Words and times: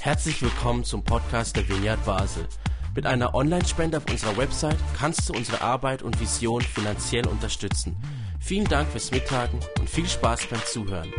Herzlich 0.00 0.40
willkommen 0.40 0.84
zum 0.84 1.02
Podcast 1.02 1.56
der 1.56 1.68
Vineyard 1.68 2.04
Basel. 2.04 2.46
Mit 2.94 3.06
einer 3.06 3.34
Online-Spende 3.34 3.98
auf 3.98 4.10
unserer 4.10 4.36
Website 4.36 4.78
kannst 4.96 5.28
du 5.28 5.34
unsere 5.34 5.60
Arbeit 5.60 6.02
und 6.02 6.20
Vision 6.20 6.62
finanziell 6.62 7.26
unterstützen. 7.26 7.96
Vielen 8.40 8.66
Dank 8.66 8.88
fürs 8.88 9.10
Mittagen 9.10 9.58
und 9.78 9.90
viel 9.90 10.06
Spaß 10.06 10.46
beim 10.46 10.60
Zuhören. 10.64 11.12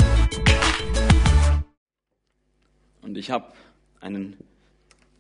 Und 3.02 3.18
ich 3.18 3.30
habe 3.30 3.52
einen, 3.99 4.38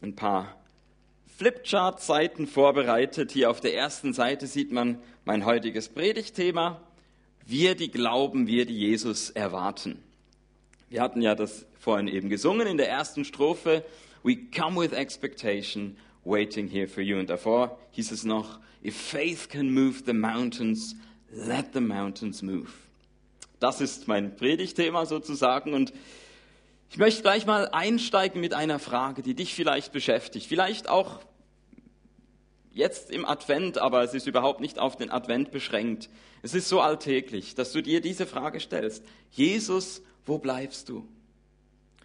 ein 0.01 0.15
paar 0.15 0.55
Flipchart-Seiten 1.37 2.47
vorbereitet. 2.47 3.31
Hier 3.31 3.51
auf 3.51 3.59
der 3.59 3.75
ersten 3.75 4.13
Seite 4.13 4.47
sieht 4.47 4.71
man 4.71 4.99
mein 5.25 5.45
heutiges 5.45 5.89
Predigtthema. 5.89 6.81
Wir, 7.45 7.75
die 7.75 7.91
glauben, 7.91 8.47
wir, 8.47 8.65
die 8.65 8.77
Jesus 8.77 9.29
erwarten. 9.29 10.03
Wir 10.89 11.01
hatten 11.01 11.21
ja 11.21 11.35
das 11.35 11.65
vorhin 11.79 12.07
eben 12.07 12.29
gesungen 12.29 12.65
in 12.65 12.77
der 12.77 12.89
ersten 12.89 13.25
Strophe. 13.25 13.83
We 14.23 14.37
come 14.37 14.79
with 14.79 14.93
expectation, 14.93 15.97
waiting 16.23 16.67
here 16.67 16.87
for 16.87 17.03
you. 17.03 17.19
Und 17.19 17.29
davor 17.29 17.77
hieß 17.91 18.11
es 18.11 18.23
noch, 18.23 18.59
if 18.83 18.95
faith 18.95 19.49
can 19.49 19.73
move 19.73 20.03
the 20.05 20.13
mountains, 20.13 20.95
let 21.31 21.67
the 21.73 21.81
mountains 21.81 22.41
move. 22.41 22.69
Das 23.59 23.81
ist 23.81 24.07
mein 24.07 24.35
Predigtthema 24.35 25.05
sozusagen 25.05 25.73
und 25.73 25.91
ich 26.89 26.97
möchte 26.97 27.21
gleich 27.21 27.45
mal 27.45 27.67
einsteigen 27.67 28.39
mit 28.39 28.53
einer 28.53 28.79
Frage, 28.79 29.21
die 29.21 29.33
dich 29.33 29.53
vielleicht 29.53 29.91
beschäftigt. 29.91 30.45
Vielleicht 30.47 30.87
auch 30.87 31.19
jetzt 32.71 33.11
im 33.11 33.25
Advent, 33.25 33.77
aber 33.77 34.03
es 34.03 34.13
ist 34.13 34.27
überhaupt 34.27 34.61
nicht 34.61 34.79
auf 34.79 34.95
den 34.95 35.11
Advent 35.11 35.51
beschränkt. 35.51 36.09
Es 36.43 36.53
ist 36.53 36.69
so 36.69 36.79
alltäglich, 36.79 37.55
dass 37.55 37.73
du 37.73 37.81
dir 37.81 37.99
diese 37.99 38.25
Frage 38.25 38.59
stellst. 38.59 39.03
Jesus, 39.31 40.01
wo 40.27 40.37
bleibst 40.37 40.89
du? 40.89 41.07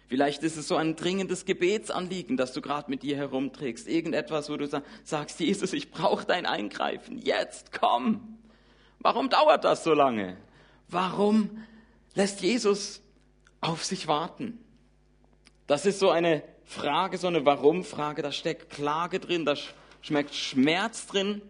Vielleicht 0.07 0.43
ist 0.43 0.57
es 0.57 0.67
so 0.67 0.75
ein 0.75 0.95
dringendes 0.95 1.45
Gebetsanliegen, 1.45 2.37
das 2.37 2.53
du 2.53 2.61
gerade 2.61 2.89
mit 2.89 3.03
dir 3.03 3.17
herumträgst. 3.17 3.87
Irgendetwas, 3.87 4.49
wo 4.49 4.57
du 4.57 4.67
sagst, 5.03 5.39
Jesus, 5.39 5.73
ich 5.73 5.91
brauche 5.91 6.25
dein 6.25 6.45
Eingreifen. 6.45 7.17
Jetzt, 7.17 7.71
komm. 7.71 8.37
Warum 8.99 9.29
dauert 9.29 9.63
das 9.63 9.83
so 9.83 9.93
lange? 9.93 10.37
Warum 10.87 11.63
lässt 12.13 12.41
Jesus 12.41 13.01
auf 13.59 13.83
sich 13.83 14.07
warten? 14.07 14.59
Das 15.65 15.85
ist 15.85 15.99
so 15.99 16.11
eine 16.11 16.43
Frage, 16.63 17.17
so 17.17 17.27
eine 17.27 17.45
Warum-Frage. 17.45 18.21
Da 18.21 18.31
steckt 18.31 18.69
Klage 18.69 19.19
drin, 19.19 19.45
da 19.45 19.55
schmeckt 20.01 20.35
Schmerz 20.35 21.07
drin. 21.07 21.41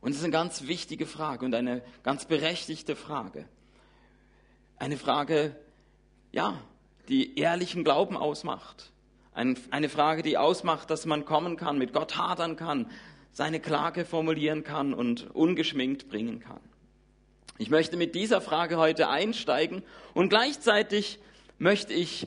Und 0.00 0.12
es 0.12 0.18
ist 0.18 0.24
eine 0.24 0.32
ganz 0.32 0.68
wichtige 0.68 1.06
Frage 1.06 1.44
und 1.44 1.54
eine 1.54 1.82
ganz 2.02 2.26
berechtigte 2.26 2.94
Frage. 2.94 3.48
Eine 4.84 4.98
Frage, 4.98 5.56
ja, 6.30 6.60
die 7.08 7.38
ehrlichen 7.38 7.84
Glauben 7.84 8.18
ausmacht. 8.18 8.92
Eine 9.32 9.88
Frage, 9.88 10.22
die 10.22 10.36
ausmacht, 10.36 10.90
dass 10.90 11.06
man 11.06 11.24
kommen 11.24 11.56
kann, 11.56 11.78
mit 11.78 11.94
Gott 11.94 12.18
hadern 12.18 12.56
kann, 12.56 12.90
seine 13.32 13.60
Klage 13.60 14.04
formulieren 14.04 14.62
kann 14.62 14.92
und 14.92 15.30
ungeschminkt 15.34 16.10
bringen 16.10 16.38
kann. 16.38 16.60
Ich 17.56 17.70
möchte 17.70 17.96
mit 17.96 18.14
dieser 18.14 18.42
Frage 18.42 18.76
heute 18.76 19.08
einsteigen 19.08 19.82
und 20.12 20.28
gleichzeitig 20.28 21.18
möchte 21.56 21.94
ich 21.94 22.26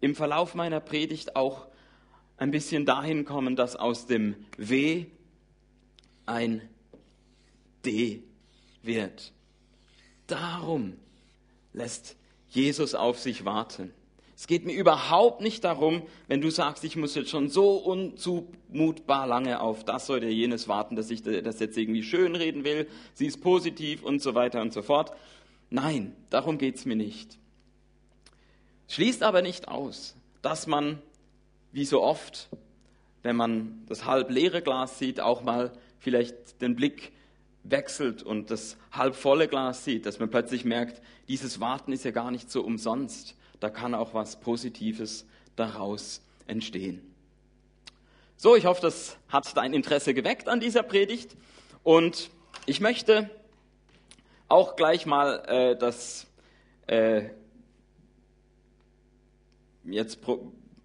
im 0.00 0.16
Verlauf 0.16 0.56
meiner 0.56 0.80
Predigt 0.80 1.36
auch 1.36 1.68
ein 2.38 2.50
bisschen 2.50 2.86
dahin 2.86 3.24
kommen, 3.24 3.54
dass 3.54 3.76
aus 3.76 4.08
dem 4.08 4.34
W 4.56 5.06
ein 6.26 6.60
D 7.86 8.24
wird. 8.82 9.32
Darum 10.26 10.96
lässt 11.78 12.16
Jesus 12.48 12.94
auf 12.94 13.18
sich 13.18 13.44
warten. 13.44 13.92
Es 14.36 14.46
geht 14.46 14.64
mir 14.64 14.74
überhaupt 14.74 15.40
nicht 15.40 15.64
darum, 15.64 16.02
wenn 16.28 16.40
du 16.40 16.50
sagst, 16.50 16.84
ich 16.84 16.94
muss 16.94 17.16
jetzt 17.16 17.30
schon 17.30 17.48
so 17.48 17.72
unzumutbar 17.72 19.26
lange 19.26 19.60
auf 19.60 19.84
das 19.84 20.08
oder 20.10 20.28
jenes 20.28 20.68
warten, 20.68 20.94
dass 20.94 21.10
ich 21.10 21.22
das 21.22 21.58
jetzt 21.58 21.76
irgendwie 21.76 22.04
schönreden 22.04 22.62
will, 22.62 22.86
sie 23.14 23.26
ist 23.26 23.40
positiv 23.40 24.04
und 24.04 24.22
so 24.22 24.34
weiter 24.34 24.60
und 24.60 24.72
so 24.72 24.82
fort. 24.82 25.12
Nein, 25.70 26.14
darum 26.30 26.56
geht 26.56 26.76
es 26.76 26.84
mir 26.84 26.94
nicht. 26.94 27.36
Schließt 28.86 29.22
aber 29.24 29.42
nicht 29.42 29.66
aus, 29.66 30.14
dass 30.40 30.68
man, 30.68 31.02
wie 31.72 31.84
so 31.84 32.00
oft, 32.00 32.48
wenn 33.22 33.34
man 33.34 33.82
das 33.86 34.04
halb 34.04 34.30
leere 34.30 34.62
Glas 34.62 35.00
sieht, 35.00 35.20
auch 35.20 35.42
mal 35.42 35.72
vielleicht 35.98 36.62
den 36.62 36.76
Blick 36.76 37.12
wechselt 37.70 38.22
und 38.22 38.50
das 38.50 38.76
halb 38.92 39.14
volle 39.14 39.48
Glas 39.48 39.84
sieht, 39.84 40.06
dass 40.06 40.18
man 40.18 40.30
plötzlich 40.30 40.64
merkt, 40.64 41.02
dieses 41.28 41.60
Warten 41.60 41.92
ist 41.92 42.04
ja 42.04 42.10
gar 42.10 42.30
nicht 42.30 42.50
so 42.50 42.62
umsonst. 42.62 43.36
Da 43.60 43.70
kann 43.70 43.94
auch 43.94 44.14
was 44.14 44.40
Positives 44.40 45.26
daraus 45.56 46.22
entstehen. 46.46 47.02
So, 48.36 48.54
ich 48.54 48.66
hoffe, 48.66 48.80
das 48.80 49.16
hat 49.28 49.56
dein 49.56 49.72
Interesse 49.74 50.14
geweckt 50.14 50.48
an 50.48 50.60
dieser 50.60 50.82
Predigt. 50.82 51.36
Und 51.82 52.30
ich 52.66 52.80
möchte 52.80 53.30
auch 54.48 54.76
gleich 54.76 55.06
mal 55.06 55.44
äh, 55.46 55.76
das 55.76 56.26
äh, 56.86 57.30
jetzt 59.84 60.20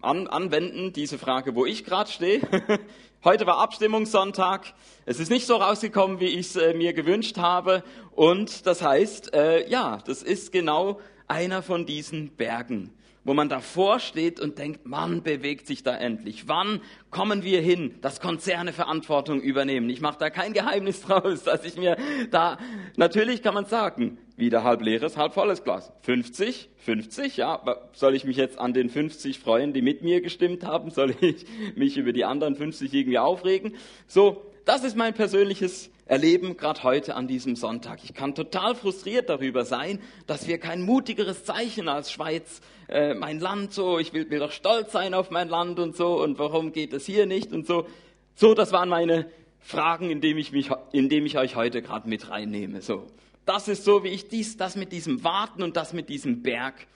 an, 0.00 0.26
anwenden, 0.26 0.92
diese 0.92 1.18
Frage, 1.18 1.54
wo 1.54 1.64
ich 1.64 1.84
gerade 1.84 2.10
stehe. 2.10 2.40
Heute 3.24 3.46
war 3.46 3.56
Abstimmungssonntag. 3.56 4.74
Es 5.06 5.18
ist 5.18 5.30
nicht 5.30 5.46
so 5.46 5.56
rausgekommen, 5.56 6.20
wie 6.20 6.26
ich 6.26 6.40
es 6.40 6.56
äh, 6.56 6.74
mir 6.74 6.92
gewünscht 6.92 7.38
habe. 7.38 7.82
Und 8.10 8.66
das 8.66 8.82
heißt, 8.82 9.32
äh, 9.32 9.66
ja, 9.66 9.98
das 10.04 10.22
ist 10.22 10.52
genau 10.52 11.00
einer 11.26 11.62
von 11.62 11.86
diesen 11.86 12.36
Bergen, 12.36 12.92
wo 13.24 13.34
man 13.34 13.48
davor 13.48 13.98
steht 13.98 14.38
und 14.38 14.58
denkt, 14.58 14.80
wann 14.84 15.22
bewegt 15.22 15.66
sich 15.66 15.82
da 15.82 15.96
endlich? 15.96 16.46
Wann 16.46 16.80
kommen 17.10 17.42
wir 17.42 17.60
hin, 17.60 17.96
dass 18.00 18.20
Konzerne 18.20 18.72
Verantwortung 18.72 19.40
übernehmen? 19.40 19.88
Ich 19.88 20.00
mache 20.00 20.18
da 20.18 20.30
kein 20.30 20.52
Geheimnis 20.52 21.00
draus, 21.06 21.42
dass 21.42 21.64
ich 21.64 21.76
mir 21.76 21.96
da, 22.30 22.58
natürlich 22.96 23.42
kann 23.42 23.54
man 23.54 23.64
sagen, 23.64 24.18
wieder 24.36 24.64
halb 24.64 24.82
leeres, 24.82 25.16
halb 25.16 25.32
volles 25.32 25.64
Glas. 25.64 25.92
50, 26.02 26.70
50, 26.76 27.36
ja, 27.36 27.62
soll 27.92 28.14
ich 28.14 28.24
mich 28.24 28.36
jetzt 28.36 28.58
an 28.58 28.74
den 28.74 28.90
50 28.90 29.38
freuen, 29.38 29.72
die 29.72 29.82
mit 29.82 30.02
mir 30.02 30.20
gestimmt 30.20 30.64
haben? 30.64 30.90
Soll 30.90 31.14
ich 31.20 31.46
mich 31.76 31.96
über 31.96 32.12
die 32.12 32.24
anderen 32.24 32.56
50 32.56 32.92
irgendwie 32.92 33.18
aufregen? 33.18 33.74
So, 34.06 34.53
das 34.64 34.84
ist 34.84 34.96
mein 34.96 35.14
persönliches 35.14 35.90
Erleben 36.06 36.56
gerade 36.56 36.82
heute 36.82 37.16
an 37.16 37.26
diesem 37.26 37.56
Sonntag. 37.56 38.00
Ich 38.04 38.12
kann 38.12 38.34
total 38.34 38.74
frustriert 38.74 39.30
darüber 39.30 39.64
sein, 39.64 40.00
dass 40.26 40.46
wir 40.46 40.58
kein 40.58 40.82
mutigeres 40.82 41.44
Zeichen 41.44 41.88
als 41.88 42.12
Schweiz, 42.12 42.60
äh, 42.88 43.14
mein 43.14 43.40
Land 43.40 43.72
so, 43.72 43.98
ich 43.98 44.12
will, 44.12 44.28
will 44.28 44.40
doch 44.40 44.52
stolz 44.52 44.92
sein 44.92 45.14
auf 45.14 45.30
mein 45.30 45.48
Land 45.48 45.78
und 45.78 45.96
so 45.96 46.22
und 46.22 46.38
warum 46.38 46.72
geht 46.72 46.92
es 46.92 47.06
hier 47.06 47.24
nicht 47.24 47.52
und 47.52 47.66
so. 47.66 47.86
So, 48.34 48.52
das 48.52 48.72
waren 48.72 48.90
meine 48.90 49.30
Fragen, 49.60 50.10
indem 50.10 50.36
ich 50.36 50.52
mich, 50.52 50.70
indem 50.92 51.24
ich 51.24 51.38
euch 51.38 51.56
heute 51.56 51.80
gerade 51.80 52.06
mit 52.06 52.28
reinnehme. 52.28 52.82
So, 52.82 53.06
das 53.46 53.68
ist 53.68 53.84
so, 53.84 54.04
wie 54.04 54.08
ich 54.08 54.28
dies, 54.28 54.58
das 54.58 54.76
mit 54.76 54.92
diesem 54.92 55.24
Warten 55.24 55.62
und 55.62 55.76
das 55.76 55.94
mit 55.94 56.10
diesem 56.10 56.42
Berg 56.42 56.86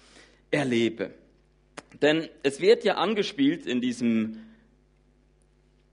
erlebe. 0.50 1.14
Denn 2.02 2.28
es 2.42 2.60
wird 2.60 2.84
ja 2.84 2.96
angespielt 2.96 3.66
in 3.66 3.80
diesem 3.80 4.47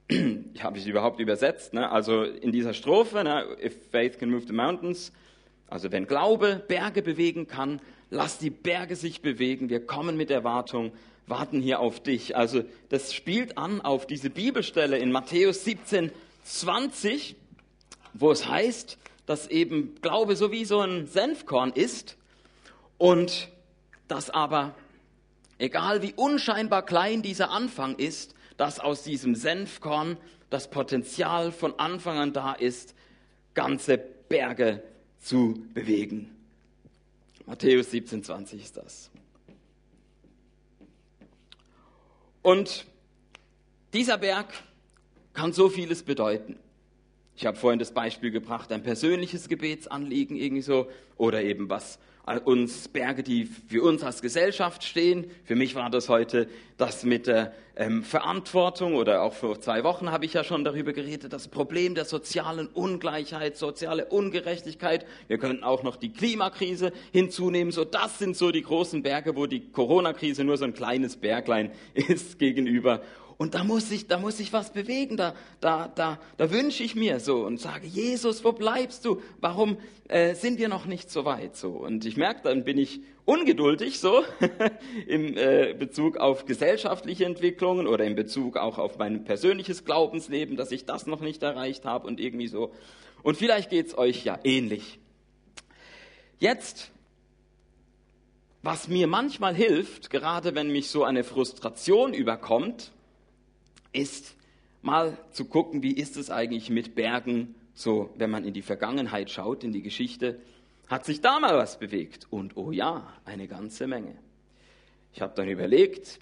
habe 0.59 0.77
ich 0.77 0.87
überhaupt 0.87 1.19
übersetzt? 1.19 1.73
Ne? 1.73 1.89
Also 1.89 2.23
in 2.23 2.51
dieser 2.51 2.73
Strophe, 2.73 3.23
ne? 3.23 3.45
if 3.63 3.73
faith 3.91 4.19
can 4.19 4.29
move 4.29 4.45
the 4.47 4.53
mountains, 4.53 5.11
also 5.67 5.91
wenn 5.91 6.05
Glaube 6.07 6.63
Berge 6.67 7.01
bewegen 7.01 7.47
kann, 7.47 7.81
lass 8.09 8.37
die 8.37 8.51
Berge 8.51 8.95
sich 8.95 9.21
bewegen. 9.21 9.69
Wir 9.69 9.85
kommen 9.85 10.15
mit 10.15 10.29
Erwartung, 10.29 10.91
warten 11.27 11.59
hier 11.59 11.79
auf 11.79 12.01
dich. 12.01 12.35
Also 12.35 12.63
das 12.89 13.13
spielt 13.13 13.57
an 13.57 13.81
auf 13.81 14.05
diese 14.05 14.29
Bibelstelle 14.29 14.97
in 14.97 15.11
Matthäus 15.11 15.63
17, 15.63 16.11
20, 16.43 17.35
wo 18.13 18.31
es 18.31 18.47
heißt, 18.47 18.99
dass 19.25 19.47
eben 19.47 19.95
Glaube 20.01 20.35
so 20.35 20.51
wie 20.51 20.65
so 20.65 20.81
ein 20.81 21.07
Senfkorn 21.07 21.71
ist 21.73 22.15
und 22.99 23.49
dass 24.07 24.29
aber, 24.29 24.75
egal 25.57 26.03
wie 26.03 26.13
unscheinbar 26.15 26.85
klein 26.85 27.23
dieser 27.23 27.49
Anfang 27.49 27.95
ist, 27.95 28.34
dass 28.57 28.79
aus 28.79 29.03
diesem 29.03 29.35
Senfkorn 29.35 30.17
das 30.49 30.69
Potenzial 30.69 31.51
von 31.51 31.77
Anfang 31.79 32.17
an 32.17 32.33
da 32.33 32.53
ist, 32.53 32.95
ganze 33.53 33.97
Berge 33.97 34.83
zu 35.19 35.65
bewegen. 35.73 36.35
Matthäus 37.45 37.91
17, 37.91 38.23
20 38.23 38.61
ist 38.61 38.77
das. 38.77 39.11
Und 42.41 42.85
dieser 43.93 44.17
Berg 44.17 44.53
kann 45.33 45.51
so 45.51 45.69
vieles 45.69 46.03
bedeuten. 46.03 46.59
Ich 47.37 47.45
habe 47.45 47.57
vorhin 47.57 47.79
das 47.79 47.91
Beispiel 47.91 48.31
gebracht, 48.31 48.71
ein 48.71 48.83
persönliches 48.83 49.49
Gebetsanliegen 49.49 50.37
irgendwie 50.37 50.61
so 50.61 50.87
oder 51.17 51.43
eben 51.43 51.69
was 51.69 51.99
uns 52.43 52.87
Berge, 52.87 53.21
die 53.21 53.45
für 53.45 53.83
uns 53.83 54.03
als 54.03 54.21
Gesellschaft 54.21 54.83
stehen. 54.83 55.29
Für 55.43 55.55
mich 55.55 55.75
war 55.75 55.91
das 55.91 56.09
heute 56.09 56.47
das 56.77 57.03
mit 57.03 57.27
der 57.27 57.53
ähm, 57.75 58.03
Verantwortung 58.03 58.95
oder 58.95 59.21
auch 59.21 59.33
vor 59.33 59.61
zwei 59.61 59.83
Wochen 59.83 60.11
habe 60.11 60.25
ich 60.25 60.33
ja 60.33 60.43
schon 60.43 60.63
darüber 60.63 60.91
geredet, 60.91 61.33
das 61.33 61.47
Problem 61.47 61.93
der 61.93 62.05
sozialen 62.05 62.67
Ungleichheit, 62.67 63.57
soziale 63.57 64.05
Ungerechtigkeit. 64.05 65.05
Wir 65.27 65.37
könnten 65.37 65.63
auch 65.63 65.83
noch 65.83 65.97
die 65.97 66.11
Klimakrise 66.11 66.91
hinzunehmen. 67.11 67.71
So, 67.71 67.85
das 67.85 68.17
sind 68.17 68.35
so 68.35 68.51
die 68.51 68.63
großen 68.63 69.03
Berge, 69.03 69.35
wo 69.35 69.45
die 69.45 69.71
Corona-Krise 69.71 70.43
nur 70.43 70.57
so 70.57 70.65
ein 70.65 70.73
kleines 70.73 71.17
Berglein 71.17 71.71
ist 71.93 72.39
gegenüber. 72.39 73.01
Und 73.37 73.53
da 73.53 73.63
muss 73.63 73.91
ich, 73.91 74.07
da 74.07 74.17
muss 74.17 74.39
ich 74.39 74.53
was 74.53 74.71
bewegen. 74.71 75.17
Da, 75.17 75.35
da, 75.59 75.91
da, 75.93 76.19
da 76.37 76.51
wünsche 76.51 76.83
ich 76.83 76.95
mir 76.95 77.19
so 77.19 77.45
und 77.45 77.59
sage, 77.59 77.85
Jesus, 77.85 78.43
wo 78.43 78.53
bleibst 78.53 79.03
du? 79.03 79.21
Warum 79.41 79.77
äh, 80.07 80.35
sind 80.35 80.57
wir 80.57 80.69
noch 80.69 80.85
nicht 80.85 81.11
so 81.11 81.25
weit? 81.25 81.55
So 81.55 81.71
und 81.71 82.05
ich 82.05 82.15
merke, 82.15 82.41
dann 82.43 82.63
bin 82.63 82.77
ich 82.77 83.01
ungeduldig 83.25 83.99
so 83.99 84.23
im 85.07 85.35
äh, 85.35 85.73
Bezug 85.73 86.17
auf 86.17 86.45
gesellschaftliche 86.45 87.25
Entwicklungen 87.25 87.87
oder 87.87 88.05
in 88.05 88.15
Bezug 88.15 88.55
auch 88.55 88.77
auf 88.77 88.97
mein 88.97 89.25
persönliches 89.25 89.83
Glaubensleben, 89.83 90.55
dass 90.55 90.71
ich 90.71 90.85
das 90.85 91.05
noch 91.05 91.19
nicht 91.19 91.43
erreicht 91.43 91.85
habe 91.85 92.07
und 92.07 92.19
irgendwie 92.19 92.47
so. 92.47 92.71
Und 93.21 93.35
vielleicht 93.37 93.69
geht's 93.69 93.97
euch 93.97 94.23
ja 94.23 94.39
ähnlich. 94.43 94.99
Jetzt 96.39 96.91
was 98.65 98.87
mir 98.87 99.05
manchmal 99.05 99.53
hilft, 99.53 100.09
gerade 100.09 100.55
wenn 100.55 100.71
mich 100.71 100.89
so 100.89 101.03
eine 101.03 101.23
Frustration 101.23 102.15
überkommt, 102.15 102.91
ist 103.95 104.35
mal 104.81 105.17
zu 105.31 105.45
gucken, 105.45 105.81
wie 105.81 105.93
ist 105.93 106.17
es 106.17 106.29
eigentlich 106.29 106.69
mit 106.69 106.95
Bergen, 106.95 107.55
so 107.73 108.09
wenn 108.17 108.29
man 108.29 108.45
in 108.45 108.53
die 108.53 108.61
Vergangenheit 108.61 109.31
schaut, 109.31 109.63
in 109.63 109.71
die 109.71 109.81
Geschichte, 109.81 110.39
hat 110.87 111.05
sich 111.05 111.21
da 111.21 111.39
mal 111.39 111.57
was 111.57 111.79
bewegt? 111.79 112.27
Und 112.29 112.55
oh 112.55 112.71
ja, 112.71 113.11
eine 113.25 113.47
ganze 113.47 113.87
Menge. 113.87 114.15
Ich 115.13 115.21
habe 115.21 115.33
dann 115.35 115.47
überlegt, 115.47 116.19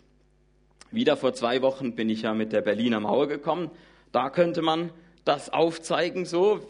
wieder 0.92 1.18
vor 1.18 1.34
zwei 1.34 1.62
Wochen 1.62 1.96
bin 1.96 2.10
ich 2.10 2.22
ja 2.22 2.34
mit 2.34 2.54
der 2.54 2.62
Berliner 2.62 3.00
Mauer 3.00 3.28
gekommen, 3.28 3.72
da 4.12 4.30
könnte 4.30 4.62
man 4.62 4.92
das 5.26 5.50
aufzeigen, 5.50 6.26
so, 6.26 6.62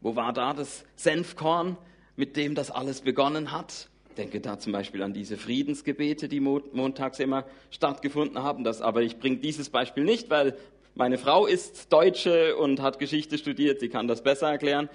wo 0.00 0.16
war 0.16 0.32
da 0.32 0.52
das 0.52 0.84
Senfkorn, 0.96 1.76
mit 2.16 2.36
dem 2.36 2.54
das 2.54 2.70
alles 2.70 3.02
begonnen 3.02 3.52
hat? 3.52 3.88
Denke 4.20 4.40
da 4.40 4.58
zum 4.58 4.72
Beispiel 4.72 5.02
an 5.02 5.14
diese 5.14 5.38
Friedensgebete, 5.38 6.28
die 6.28 6.40
montags 6.40 7.18
immer 7.20 7.46
stattgefunden 7.70 8.42
haben. 8.42 8.64
Das, 8.64 8.82
aber 8.82 9.00
ich 9.00 9.18
bringe 9.18 9.38
dieses 9.38 9.70
Beispiel 9.70 10.04
nicht, 10.04 10.28
weil 10.28 10.56
meine 10.94 11.16
Frau 11.16 11.46
ist 11.46 11.90
Deutsche 11.90 12.54
und 12.56 12.82
hat 12.82 12.98
Geschichte 12.98 13.38
studiert, 13.38 13.80
sie 13.80 13.88
kann 13.88 14.08
das 14.08 14.22
besser 14.22 14.50
erklären. 14.50 14.90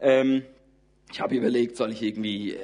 Ähm, 0.00 0.44
ich 1.12 1.20
habe 1.20 1.34
überlegt, 1.34 1.76
soll 1.76 1.92
ich 1.92 2.02
irgendwie 2.02 2.52
äh, 2.52 2.58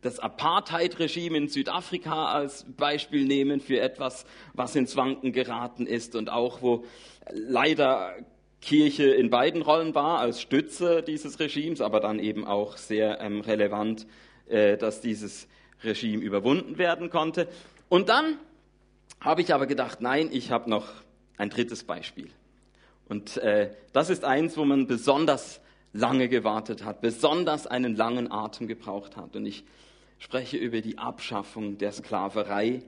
das 0.00 0.18
Apartheid-Regime 0.18 1.36
in 1.36 1.48
Südafrika 1.48 2.32
als 2.32 2.64
Beispiel 2.76 3.26
nehmen 3.26 3.60
für 3.60 3.80
etwas, 3.80 4.24
was 4.54 4.74
ins 4.74 4.96
Wanken 4.96 5.32
geraten 5.32 5.86
ist 5.86 6.16
und 6.16 6.30
auch 6.30 6.62
wo 6.62 6.84
leider 7.30 8.14
Kirche 8.62 9.04
in 9.12 9.28
beiden 9.28 9.60
Rollen 9.60 9.94
war, 9.94 10.20
als 10.20 10.40
Stütze 10.40 11.02
dieses 11.02 11.38
Regimes, 11.38 11.82
aber 11.82 12.00
dann 12.00 12.18
eben 12.18 12.46
auch 12.46 12.78
sehr 12.78 13.20
ähm, 13.20 13.42
relevant 13.42 14.06
äh, 14.52 14.76
dass 14.76 15.00
dieses 15.00 15.48
Regime 15.82 16.22
überwunden 16.22 16.78
werden 16.78 17.10
konnte. 17.10 17.48
Und 17.88 18.08
dann 18.08 18.38
habe 19.20 19.40
ich 19.40 19.54
aber 19.54 19.66
gedacht, 19.66 20.00
nein, 20.00 20.28
ich 20.30 20.50
habe 20.50 20.68
noch 20.68 20.86
ein 21.38 21.50
drittes 21.50 21.84
Beispiel. 21.84 22.28
Und 23.08 23.38
äh, 23.38 23.70
das 23.92 24.10
ist 24.10 24.24
eins, 24.24 24.56
wo 24.56 24.64
man 24.64 24.86
besonders 24.86 25.60
lange 25.92 26.28
gewartet 26.28 26.84
hat, 26.84 27.00
besonders 27.00 27.66
einen 27.66 27.96
langen 27.96 28.30
Atem 28.30 28.66
gebraucht 28.66 29.16
hat. 29.16 29.36
Und 29.36 29.46
ich 29.46 29.64
spreche 30.18 30.56
über 30.56 30.80
die 30.80 30.98
Abschaffung 30.98 31.78
der 31.78 31.92
Sklaverei, 31.92 32.82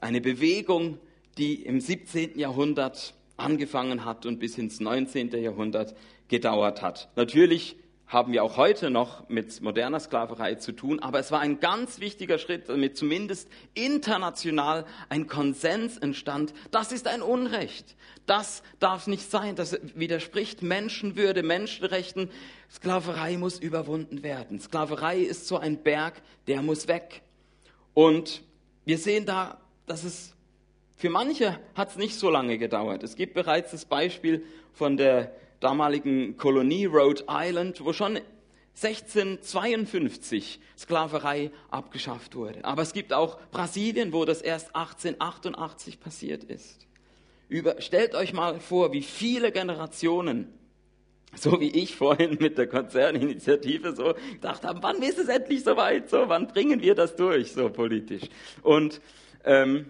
eine 0.00 0.20
Bewegung, 0.20 0.98
die 1.38 1.62
im 1.62 1.80
17. 1.80 2.38
Jahrhundert 2.38 3.14
angefangen 3.36 4.04
hat 4.04 4.26
und 4.26 4.38
bis 4.38 4.58
ins 4.58 4.80
19. 4.80 5.30
Jahrhundert 5.32 5.94
gedauert 6.28 6.82
hat. 6.82 7.08
Natürlich 7.16 7.76
haben 8.06 8.32
wir 8.32 8.44
auch 8.44 8.56
heute 8.56 8.90
noch 8.90 9.28
mit 9.28 9.60
moderner 9.62 9.98
Sklaverei 9.98 10.56
zu 10.56 10.72
tun, 10.72 11.00
aber 11.00 11.18
es 11.18 11.32
war 11.32 11.40
ein 11.40 11.58
ganz 11.60 12.00
wichtiger 12.00 12.38
Schritt, 12.38 12.68
damit 12.68 12.96
zumindest 12.96 13.48
international 13.72 14.84
ein 15.08 15.26
Konsens 15.26 15.96
entstand. 15.98 16.52
Das 16.70 16.92
ist 16.92 17.08
ein 17.08 17.22
Unrecht. 17.22 17.96
Das 18.26 18.62
darf 18.78 19.06
nicht 19.06 19.30
sein. 19.30 19.56
Das 19.56 19.78
widerspricht 19.94 20.62
Menschenwürde, 20.62 21.42
Menschenrechten. 21.42 22.30
Sklaverei 22.70 23.36
muss 23.36 23.58
überwunden 23.58 24.22
werden. 24.22 24.60
Sklaverei 24.60 25.18
ist 25.18 25.48
so 25.48 25.58
ein 25.58 25.82
Berg, 25.82 26.22
der 26.46 26.62
muss 26.62 26.88
weg. 26.88 27.22
Und 27.94 28.42
wir 28.84 28.98
sehen 28.98 29.24
da, 29.24 29.58
dass 29.86 30.04
es 30.04 30.34
für 30.96 31.10
manche 31.10 31.58
hat 31.74 31.90
es 31.90 31.96
nicht 31.96 32.14
so 32.14 32.30
lange 32.30 32.58
gedauert. 32.58 33.02
Es 33.02 33.16
gibt 33.16 33.34
bereits 33.34 33.72
das 33.72 33.84
Beispiel 33.84 34.44
von 34.72 34.96
der 34.96 35.34
damaligen 35.64 36.36
Kolonie 36.36 36.84
Rhode 36.84 37.24
Island, 37.28 37.84
wo 37.84 37.92
schon 37.92 38.18
1652 38.76 40.60
Sklaverei 40.76 41.50
abgeschafft 41.70 42.34
wurde. 42.34 42.64
Aber 42.64 42.82
es 42.82 42.92
gibt 42.92 43.12
auch 43.12 43.38
Brasilien, 43.50 44.12
wo 44.12 44.24
das 44.24 44.42
erst 44.42 44.74
1888 44.76 46.00
passiert 46.00 46.44
ist. 46.44 46.86
Über, 47.48 47.80
stellt 47.80 48.14
euch 48.14 48.32
mal 48.32 48.60
vor, 48.60 48.92
wie 48.92 49.02
viele 49.02 49.52
Generationen, 49.52 50.52
so 51.34 51.60
wie 51.60 51.70
ich 51.70 51.94
vorhin 51.96 52.36
mit 52.40 52.58
der 52.58 52.66
Konzerninitiative 52.66 53.94
so 53.94 54.14
gedacht 54.32 54.64
haben, 54.64 54.82
wann 54.82 55.02
ist 55.02 55.18
es 55.18 55.28
endlich 55.28 55.64
soweit, 55.64 56.10
so, 56.10 56.28
wann 56.28 56.48
bringen 56.48 56.82
wir 56.82 56.94
das 56.94 57.16
durch, 57.16 57.52
so 57.52 57.70
politisch. 57.70 58.24
Und 58.62 59.00
ähm, 59.44 59.86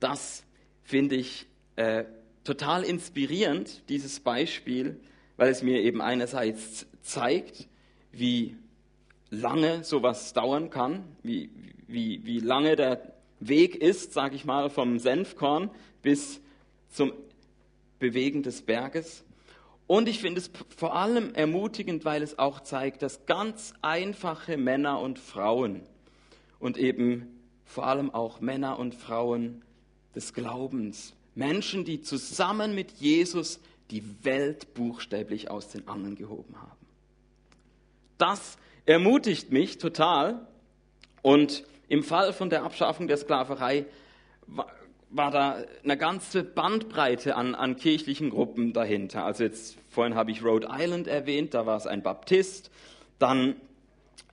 das 0.00 0.44
finde 0.82 1.16
ich 1.16 1.46
äh, 1.76 2.04
total 2.48 2.82
inspirierend, 2.82 3.82
dieses 3.90 4.20
Beispiel, 4.20 4.98
weil 5.36 5.50
es 5.50 5.62
mir 5.62 5.82
eben 5.82 6.00
einerseits 6.00 6.86
zeigt, 7.02 7.68
wie 8.10 8.56
lange 9.28 9.84
sowas 9.84 10.32
dauern 10.32 10.70
kann, 10.70 11.04
wie, 11.22 11.50
wie, 11.86 12.24
wie 12.24 12.40
lange 12.40 12.74
der 12.74 13.12
Weg 13.38 13.76
ist, 13.76 14.14
sage 14.14 14.34
ich 14.34 14.46
mal, 14.46 14.70
vom 14.70 14.98
Senfkorn 14.98 15.70
bis 16.00 16.40
zum 16.88 17.12
Bewegen 17.98 18.42
des 18.42 18.62
Berges. 18.62 19.24
Und 19.86 20.08
ich 20.08 20.18
finde 20.18 20.40
es 20.40 20.50
vor 20.74 20.96
allem 20.96 21.34
ermutigend, 21.34 22.06
weil 22.06 22.22
es 22.22 22.38
auch 22.38 22.60
zeigt, 22.60 23.02
dass 23.02 23.26
ganz 23.26 23.74
einfache 23.82 24.56
Männer 24.56 25.00
und 25.00 25.18
Frauen 25.18 25.82
und 26.60 26.78
eben 26.78 27.28
vor 27.66 27.86
allem 27.86 28.10
auch 28.10 28.40
Männer 28.40 28.78
und 28.78 28.94
Frauen 28.94 29.62
des 30.14 30.32
Glaubens 30.32 31.12
Menschen, 31.38 31.84
die 31.84 32.02
zusammen 32.02 32.74
mit 32.74 32.92
Jesus 32.92 33.60
die 33.90 34.02
Welt 34.24 34.74
buchstäblich 34.74 35.50
aus 35.50 35.68
den 35.68 35.86
Angeln 35.86 36.16
gehoben 36.16 36.56
haben. 36.60 36.86
Das 38.18 38.58
ermutigt 38.84 39.52
mich 39.52 39.78
total. 39.78 40.46
Und 41.22 41.64
im 41.88 42.02
Fall 42.02 42.32
von 42.32 42.50
der 42.50 42.64
Abschaffung 42.64 43.06
der 43.06 43.16
Sklaverei 43.16 43.86
war, 45.10 45.30
da 45.30 45.62
eine 45.84 45.96
ganze 45.96 46.42
Bandbreite 46.42 47.36
an, 47.36 47.54
an 47.54 47.76
kirchlichen 47.76 48.30
Gruppen 48.30 48.72
dahinter. 48.72 49.24
Also 49.24 49.44
jetzt 49.44 49.78
vorhin 49.88 50.16
habe 50.16 50.32
ich 50.32 50.42
Rhode 50.44 50.68
Island 50.70 51.06
erwähnt, 51.06 51.54
da 51.54 51.64
war 51.64 51.76
es 51.76 51.86
ein 51.86 52.02
Baptist. 52.02 52.70
Dann 53.18 53.54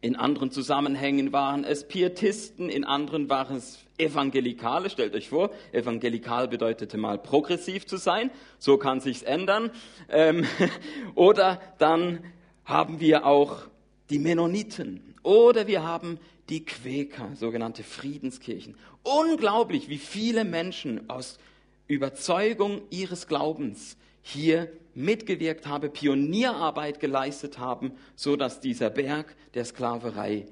in 0.01 0.15
anderen 0.15 0.51
Zusammenhängen 0.51 1.31
waren 1.31 1.63
es 1.63 1.87
Pietisten, 1.87 2.69
in 2.69 2.83
anderen 2.83 3.29
waren 3.29 3.57
es 3.57 3.84
Evangelikale. 3.97 4.89
Stellt 4.89 5.15
euch 5.15 5.29
vor, 5.29 5.51
evangelikal 5.71 6.47
bedeutete 6.47 6.97
mal 6.97 7.17
progressiv 7.17 7.85
zu 7.85 7.97
sein. 7.97 8.31
So 8.59 8.77
kann 8.77 8.99
sich's 8.99 9.23
ändern. 9.23 9.71
Ähm, 10.09 10.45
oder 11.15 11.61
dann 11.77 12.23
haben 12.65 12.99
wir 12.99 13.25
auch 13.25 13.67
die 14.09 14.19
Mennoniten. 14.19 15.15
Oder 15.23 15.67
wir 15.67 15.83
haben 15.83 16.19
die 16.49 16.63
Quäker, 16.65 17.31
sogenannte 17.35 17.83
Friedenskirchen. 17.83 18.75
Unglaublich, 19.03 19.89
wie 19.89 19.97
viele 19.97 20.45
Menschen 20.45 21.09
aus 21.09 21.39
Überzeugung 21.87 22.81
ihres 22.89 23.27
Glaubens 23.27 23.97
hier 24.21 24.71
mitgewirkt 24.95 25.67
haben, 25.67 25.91
Pionierarbeit 25.91 26.99
geleistet 26.99 27.59
haben, 27.59 27.91
so 28.15 28.35
dass 28.35 28.59
dieser 28.59 28.89
Berg 28.89 29.35
der 29.53 29.65
Sklaverei 29.65 30.47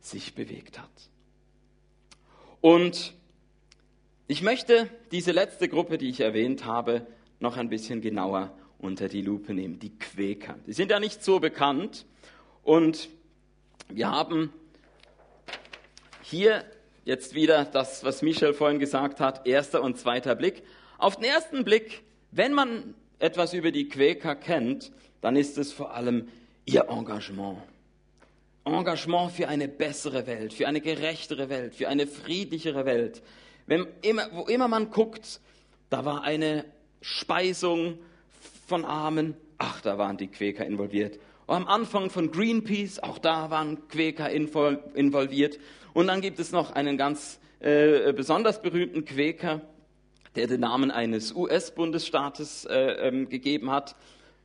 sich 0.00 0.34
bewegt 0.34 0.78
hat. 0.78 1.11
Und 2.62 3.12
ich 4.28 4.40
möchte 4.40 4.88
diese 5.10 5.32
letzte 5.32 5.68
Gruppe, 5.68 5.98
die 5.98 6.08
ich 6.08 6.20
erwähnt 6.20 6.64
habe, 6.64 7.04
noch 7.40 7.56
ein 7.56 7.68
bisschen 7.68 8.00
genauer 8.00 8.56
unter 8.78 9.08
die 9.08 9.20
Lupe 9.20 9.52
nehmen, 9.52 9.80
die 9.80 9.98
Quäker. 9.98 10.54
Die 10.68 10.72
sind 10.72 10.92
ja 10.92 11.00
nicht 11.00 11.24
so 11.24 11.40
bekannt 11.40 12.06
und 12.62 13.08
wir 13.88 14.12
haben 14.12 14.52
hier 16.22 16.64
jetzt 17.04 17.34
wieder 17.34 17.64
das, 17.64 18.04
was 18.04 18.22
Michel 18.22 18.54
vorhin 18.54 18.78
gesagt 18.78 19.18
hat, 19.18 19.44
erster 19.44 19.82
und 19.82 19.98
zweiter 19.98 20.36
Blick. 20.36 20.62
Auf 20.98 21.16
den 21.16 21.24
ersten 21.24 21.64
Blick, 21.64 22.04
wenn 22.30 22.52
man 22.52 22.94
etwas 23.18 23.54
über 23.54 23.72
die 23.72 23.88
Quäker 23.88 24.36
kennt, 24.36 24.92
dann 25.20 25.34
ist 25.34 25.58
es 25.58 25.72
vor 25.72 25.94
allem 25.94 26.28
ihr 26.64 26.88
Engagement. 26.88 27.58
Engagement 28.64 29.32
für 29.32 29.48
eine 29.48 29.68
bessere 29.68 30.26
Welt, 30.26 30.52
für 30.52 30.68
eine 30.68 30.80
gerechtere 30.80 31.48
Welt, 31.48 31.74
für 31.74 31.88
eine 31.88 32.06
friedlichere 32.06 32.84
Welt. 32.84 33.22
Wenn 33.66 33.86
immer, 34.02 34.28
wo 34.32 34.44
immer 34.44 34.68
man 34.68 34.90
guckt, 34.90 35.40
da 35.90 36.04
war 36.04 36.22
eine 36.22 36.64
Speisung 37.00 37.98
von 38.66 38.84
Armen, 38.84 39.34
ach, 39.58 39.80
da 39.80 39.98
waren 39.98 40.16
die 40.16 40.28
Quäker 40.28 40.64
involviert. 40.64 41.18
Und 41.46 41.56
am 41.56 41.66
Anfang 41.66 42.08
von 42.08 42.30
Greenpeace, 42.30 43.00
auch 43.00 43.18
da 43.18 43.50
waren 43.50 43.88
Quäker 43.88 44.30
involviert. 44.30 45.58
Und 45.92 46.06
dann 46.06 46.20
gibt 46.20 46.38
es 46.38 46.52
noch 46.52 46.72
einen 46.72 46.96
ganz 46.96 47.40
äh, 47.60 48.12
besonders 48.12 48.62
berühmten 48.62 49.04
Quäker, 49.04 49.60
der 50.34 50.46
den 50.46 50.60
Namen 50.60 50.90
eines 50.90 51.34
US-Bundesstaates 51.34 52.64
äh, 52.64 53.08
ähm, 53.08 53.28
gegeben 53.28 53.70
hat. 53.70 53.96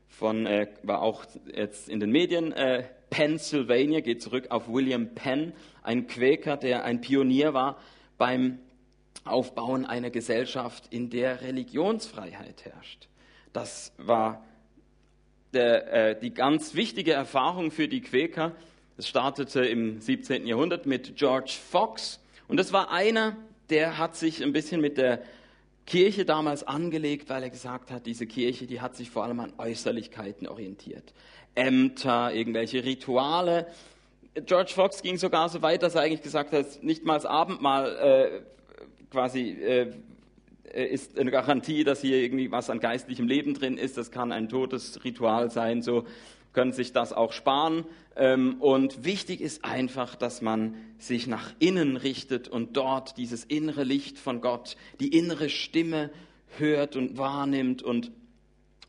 Von, 0.09 0.45
äh, 0.45 0.67
war 0.83 1.01
auch 1.01 1.25
jetzt 1.53 1.89
in 1.89 1.99
den 1.99 2.11
Medien. 2.11 2.51
Äh, 2.51 2.83
Pennsylvania 3.09 4.01
geht 4.01 4.21
zurück 4.21 4.47
auf 4.49 4.67
William 4.67 5.13
Penn, 5.13 5.53
ein 5.83 6.07
Quäker, 6.07 6.57
der 6.57 6.83
ein 6.83 7.01
Pionier 7.01 7.53
war 7.53 7.77
beim 8.17 8.59
Aufbauen 9.25 9.85
einer 9.85 10.09
Gesellschaft, 10.09 10.85
in 10.89 11.09
der 11.09 11.41
Religionsfreiheit 11.41 12.65
herrscht. 12.65 13.07
Das 13.53 13.93
war 13.97 14.43
der, 15.53 15.93
äh, 15.93 16.19
die 16.19 16.33
ganz 16.33 16.75
wichtige 16.75 17.13
Erfahrung 17.13 17.71
für 17.71 17.87
die 17.87 18.01
Quäker. 18.01 18.53
Es 18.97 19.07
startete 19.07 19.65
im 19.65 20.01
17. 20.01 20.47
Jahrhundert 20.47 20.85
mit 20.85 21.15
George 21.15 21.53
Fox 21.69 22.19
und 22.47 22.57
das 22.57 22.73
war 22.73 22.91
einer, 22.91 23.35
der 23.69 23.97
hat 23.97 24.15
sich 24.15 24.43
ein 24.43 24.53
bisschen 24.53 24.81
mit 24.81 24.97
der 24.97 25.21
Kirche 25.88 26.25
damals 26.25 26.67
angelegt, 26.67 27.29
weil 27.29 27.41
er 27.44 27.50
gesagt 27.50 27.91
hat, 27.91 28.06
diese 28.06 28.27
Kirche, 28.27 28.67
die 28.67 28.82
hat 28.82 28.96
sich 28.96 29.10
vor 29.10 29.24
allem 29.24 29.39
an 29.39 29.53
Äußerlichkeiten 29.58 30.48
orientiert. 30.48 31.13
Ämter, 31.56 32.34
irgendwelche 32.34 32.84
Rituale. 32.84 33.65
George 34.46 34.74
Fox 34.75 35.01
ging 35.01 35.17
sogar 35.17 35.50
so 35.50 35.62
weit, 35.62 35.82
dass 35.82 35.96
er 35.96 36.01
eigentlich 36.01 36.22
gesagt 36.22 36.51
hat, 36.51 36.84
nicht 36.84 37.06
mal 37.06 37.15
das 37.15 37.25
Abendmahl 37.25 37.96
äh, 37.96 38.41
quasi 39.10 39.50
äh, 39.50 39.94
ist 40.74 41.17
eine 41.17 41.32
Garantie, 41.32 41.86
dass 41.86 42.01
hier 42.01 42.17
irgendwie 42.17 42.51
was 42.51 42.70
an 42.70 42.82
geistlichem 42.82 43.27
Leben 43.27 43.53
drin 43.53 43.77
ist. 43.77 43.98
Das 43.98 44.12
kann 44.12 44.34
ein 44.34 44.50
totes 44.50 45.03
Ritual 45.06 45.50
sein. 45.50 45.82
So 45.82 46.06
können 46.57 46.71
sich 46.71 46.91
das 46.91 47.13
auch 47.13 47.33
sparen. 47.33 47.85
Ähm, 48.15 48.55
und 48.61 49.05
wichtig 49.05 49.41
ist 49.41 49.63
einfach, 49.63 50.15
dass 50.15 50.41
man 50.41 50.73
sich 50.97 51.27
nach 51.27 51.53
innen 51.59 51.97
richtet 51.97 52.47
und 52.47 52.75
dort 52.75 53.15
dieses 53.17 53.43
innere 53.43 53.83
Licht 53.83 54.17
von 54.17 54.41
Gott, 54.41 54.75
die 54.99 55.15
innere 55.15 55.49
Stimme 55.49 56.09
hört 56.57 56.95
und 56.95 57.19
wahrnimmt 57.19 57.83
und, 57.83 58.11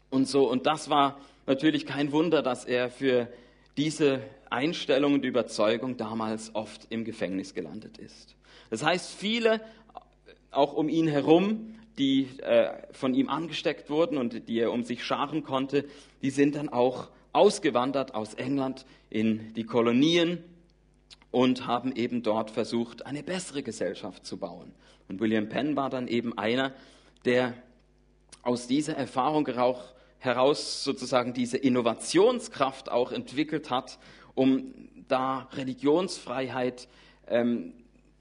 und 0.08 0.26
so. 0.26 0.50
Und 0.50 0.64
das 0.64 0.88
war 0.88 1.20
natürlich 1.46 1.84
kein 1.84 2.10
Wunder, 2.10 2.40
dass 2.40 2.64
er 2.64 2.88
für 2.88 3.28
diese 3.76 4.22
Einstellung 4.48 5.12
und 5.12 5.26
Überzeugung 5.26 5.98
damals 5.98 6.54
oft 6.54 6.87
im 6.88 7.04
Gefängnis 7.04 7.52
gelandet 7.52 7.98
ist. 7.98 8.34
Das 8.70 8.82
heißt, 8.82 9.12
viele 9.12 9.60
auch 10.50 10.72
um 10.72 10.88
ihn 10.88 11.06
herum, 11.06 11.75
die 11.98 12.28
äh, 12.40 12.70
von 12.92 13.12
ihm 13.12 13.28
angesteckt 13.28 13.90
wurden 13.90 14.16
und 14.16 14.48
die 14.48 14.58
er 14.58 14.72
um 14.72 14.84
sich 14.84 15.04
scharen 15.04 15.42
konnte, 15.42 15.84
die 16.22 16.30
sind 16.30 16.54
dann 16.54 16.70
auch 16.70 17.08
ausgewandert 17.32 18.14
aus 18.14 18.35
England 18.35 18.85
in 19.11 19.52
die 19.54 19.64
Kolonien 19.64 20.42
und 21.30 21.66
haben 21.66 21.92
eben 21.94 22.23
dort 22.23 22.50
versucht, 22.50 23.06
eine 23.06 23.23
bessere 23.23 23.62
Gesellschaft 23.62 24.26
zu 24.26 24.38
bauen. 24.38 24.73
Und 25.08 25.20
William 25.20 25.49
Penn 25.49 25.76
war 25.76 25.90
dann 25.90 26.08
eben 26.08 26.37
einer, 26.37 26.73
der 27.25 27.54
aus 28.42 28.66
dieser 28.66 28.97
Erfahrung 28.97 29.47
heraus 30.18 30.85
sozusagen 30.85 31.35
diese 31.35 31.58
Innovationskraft 31.58 32.90
auch 32.90 33.12
entwickelt 33.12 33.70
hat, 33.70 33.99
um 34.35 34.75
da 35.08 35.49
Religionsfreiheit 35.52 36.88
ähm, 37.26 37.73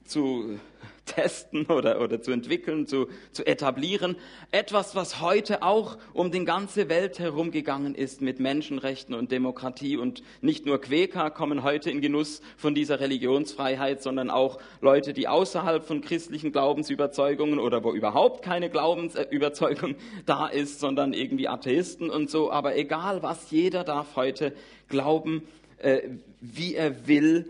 zu 0.04 0.60
testen 1.08 1.66
oder, 1.66 2.00
oder 2.02 2.22
zu 2.22 2.32
entwickeln, 2.32 2.86
zu, 2.86 3.08
zu 3.32 3.46
etablieren. 3.46 4.16
Etwas, 4.52 4.96
was 4.96 5.22
heute 5.22 5.64
auch 5.64 5.98
um 6.14 6.32
die 6.32 6.46
ganze 6.46 6.90
Welt 6.90 7.18
herumgegangen 7.20 7.96
ist 7.96 8.22
mit 8.22 8.40
Menschenrechten 8.40 9.16
und 9.16 9.32
Demokratie. 9.32 9.98
Und 9.98 10.22
nicht 10.42 10.66
nur 10.66 10.80
Quäker 10.80 11.32
kommen 11.32 11.64
heute 11.64 11.90
in 11.90 12.02
Genuss 12.02 12.42
von 12.58 12.76
dieser 12.76 13.00
Religionsfreiheit, 13.00 14.04
sondern 14.04 14.30
auch 14.30 14.60
Leute, 14.82 15.14
die 15.14 15.28
außerhalb 15.28 15.84
von 15.84 16.02
christlichen 16.02 16.52
Glaubensüberzeugungen 16.52 17.60
oder 17.60 17.84
wo 17.84 17.94
überhaupt 17.94 18.44
keine 18.44 18.70
Glaubensüberzeugung 18.70 19.96
da 20.26 20.48
ist, 20.48 20.80
sondern 20.80 21.14
irgendwie 21.14 21.48
Atheisten 21.48 22.10
und 22.10 22.30
so. 22.30 22.52
Aber 22.52 22.76
egal 22.76 23.24
was, 23.24 23.50
jeder 23.50 23.84
darf 23.84 24.16
heute 24.16 24.54
glauben, 24.90 25.48
äh, 25.78 26.02
wie 26.42 26.76
er 26.76 27.08
will 27.08 27.50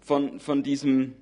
von, 0.00 0.40
von 0.40 0.62
diesem 0.62 1.14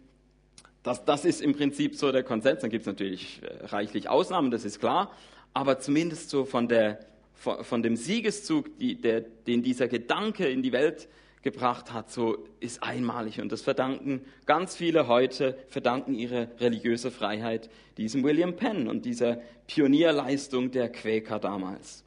das, 0.85 1.05
das 1.05 1.25
ist 1.25 1.43
im 1.43 1.55
Prinzip 1.55 1.97
so 1.97 2.13
der 2.13 2.23
Konsens. 2.23 2.61
Dann 2.61 2.71
gibt 2.71 2.83
es 2.83 2.87
natürlich 2.87 3.41
äh, 3.43 3.67
reichlich 3.67 4.09
Ausnahmen, 4.09 4.53
das 4.53 4.65
ist 4.65 4.79
klar. 4.79 5.11
Aber 5.53 5.81
zumindest 5.81 6.31
so 6.31 6.45
von, 6.45 6.69
der, 6.69 7.01
von, 7.33 7.65
von 7.65 7.83
dem 7.83 7.97
Siegeszug, 7.97 8.79
die, 8.79 9.01
der, 9.01 9.23
den 9.23 9.63
dieser 9.63 9.89
Gedanke 9.89 10.47
in 10.47 10.63
die 10.63 10.73
Welt 10.73 11.09
gebracht 11.43 11.93
hat, 11.93 12.11
so 12.11 12.39
ist 12.61 12.83
einmalig. 12.83 13.41
Und 13.41 13.51
das 13.51 13.63
verdanken 13.63 14.25
ganz 14.47 14.77
viele 14.77 15.09
heute, 15.09 15.57
verdanken 15.69 16.15
ihre 16.15 16.49
religiöse 16.61 17.11
Freiheit 17.11 17.71
diesem 17.97 18.23
William 18.23 18.57
Penn 18.57 18.89
und 18.89 19.05
dieser 19.05 19.41
Pionierleistung 19.67 20.71
der 20.71 20.91
Quäker 20.91 21.39
damals. 21.39 22.05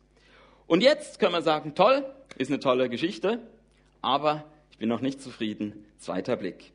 Und 0.66 0.82
jetzt 0.82 1.20
können 1.20 1.34
wir 1.34 1.42
sagen, 1.42 1.76
toll, 1.76 2.06
ist 2.38 2.52
eine 2.52 2.60
tolle 2.60 2.90
Geschichte, 2.90 3.40
aber 4.02 4.44
ich 4.72 4.78
bin 4.78 4.90
noch 4.90 5.02
nicht 5.02 5.22
zufrieden. 5.22 5.86
Zweiter 5.98 6.36
Blick. 6.36 6.74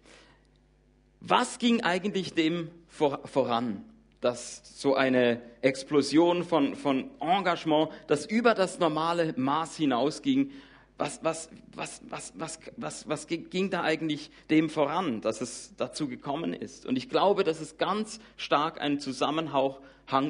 Was 1.24 1.58
ging 1.58 1.82
eigentlich 1.82 2.34
dem 2.34 2.70
voran? 2.88 3.84
dass 4.22 4.62
so 4.80 4.94
eine 4.94 5.42
Explosion 5.62 6.44
von, 6.44 6.76
von 6.76 7.10
Engagement, 7.20 7.90
das 8.06 8.24
über 8.24 8.54
das 8.54 8.78
normale 8.78 9.34
Maß 9.36 9.76
hinausging, 9.76 10.52
was, 10.96 11.18
was, 11.24 11.50
was, 11.74 12.00
was, 12.08 12.32
was, 12.36 12.60
was, 12.76 13.08
was 13.08 13.26
ging 13.26 13.70
da 13.70 13.82
eigentlich 13.82 14.30
dem 14.48 14.70
voran, 14.70 15.20
dass 15.20 15.40
es 15.40 15.74
dazu 15.76 16.06
gekommen 16.06 16.54
ist? 16.54 16.86
Und 16.86 16.96
ich 16.96 17.08
glaube, 17.08 17.42
dass 17.42 17.60
es 17.60 17.78
ganz 17.78 18.20
stark 18.36 18.80
einen 18.80 19.00
Zusammenhang 19.00 19.74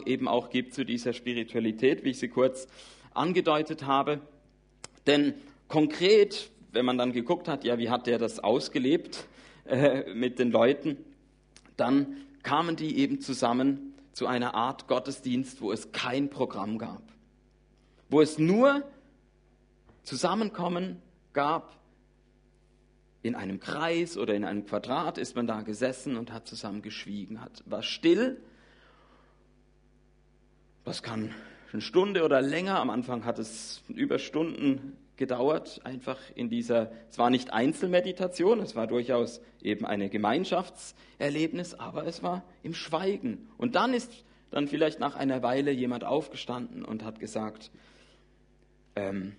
eben 0.06 0.26
auch 0.26 0.48
gibt 0.48 0.72
zu 0.72 0.84
dieser 0.86 1.12
Spiritualität, 1.12 2.02
wie 2.02 2.10
ich 2.10 2.18
sie 2.18 2.28
kurz 2.28 2.68
angedeutet 3.12 3.84
habe. 3.84 4.20
Denn 5.06 5.34
konkret, 5.68 6.50
wenn 6.72 6.86
man 6.86 6.96
dann 6.96 7.12
geguckt 7.12 7.46
hat, 7.46 7.64
ja, 7.64 7.76
wie 7.76 7.90
hat 7.90 8.06
der 8.06 8.16
das 8.16 8.38
ausgelebt, 8.38 9.26
äh, 9.64 10.12
mit 10.14 10.38
den 10.38 10.50
Leuten, 10.50 10.98
dann 11.76 12.16
kamen 12.42 12.76
die 12.76 12.98
eben 12.98 13.20
zusammen 13.20 13.94
zu 14.12 14.26
einer 14.26 14.54
Art 14.54 14.88
Gottesdienst, 14.88 15.60
wo 15.60 15.72
es 15.72 15.92
kein 15.92 16.28
Programm 16.28 16.78
gab, 16.78 17.02
wo 18.08 18.20
es 18.20 18.38
nur 18.38 18.82
Zusammenkommen 20.02 21.00
gab. 21.32 21.76
In 23.22 23.36
einem 23.36 23.60
Kreis 23.60 24.16
oder 24.16 24.34
in 24.34 24.44
einem 24.44 24.66
Quadrat 24.66 25.16
ist 25.16 25.36
man 25.36 25.46
da 25.46 25.62
gesessen 25.62 26.16
und 26.16 26.32
hat 26.32 26.48
zusammen 26.48 26.82
geschwiegen, 26.82 27.40
hat, 27.40 27.62
war 27.66 27.82
still. 27.84 28.40
Das 30.84 31.04
kann 31.04 31.32
eine 31.72 31.82
Stunde 31.82 32.24
oder 32.24 32.42
länger. 32.42 32.80
Am 32.80 32.90
Anfang 32.90 33.24
hat 33.24 33.38
es 33.38 33.82
über 33.88 34.18
Stunden 34.18 34.96
gedauert, 35.22 35.80
einfach 35.84 36.18
in 36.34 36.50
dieser, 36.50 36.90
es 37.08 37.16
war 37.16 37.30
nicht 37.30 37.52
Einzelmeditation, 37.52 38.58
es 38.58 38.74
war 38.74 38.88
durchaus 38.88 39.40
eben 39.62 39.86
eine 39.86 40.08
Gemeinschaftserlebnis, 40.08 41.74
aber 41.74 42.04
es 42.08 42.24
war 42.24 42.42
im 42.64 42.74
Schweigen. 42.74 43.48
Und 43.56 43.76
dann 43.76 43.94
ist 43.94 44.10
dann 44.50 44.66
vielleicht 44.66 44.98
nach 44.98 45.14
einer 45.14 45.40
Weile 45.44 45.70
jemand 45.70 46.02
aufgestanden 46.02 46.84
und 46.84 47.04
hat 47.04 47.20
gesagt, 47.20 47.70
ähm, 48.96 49.36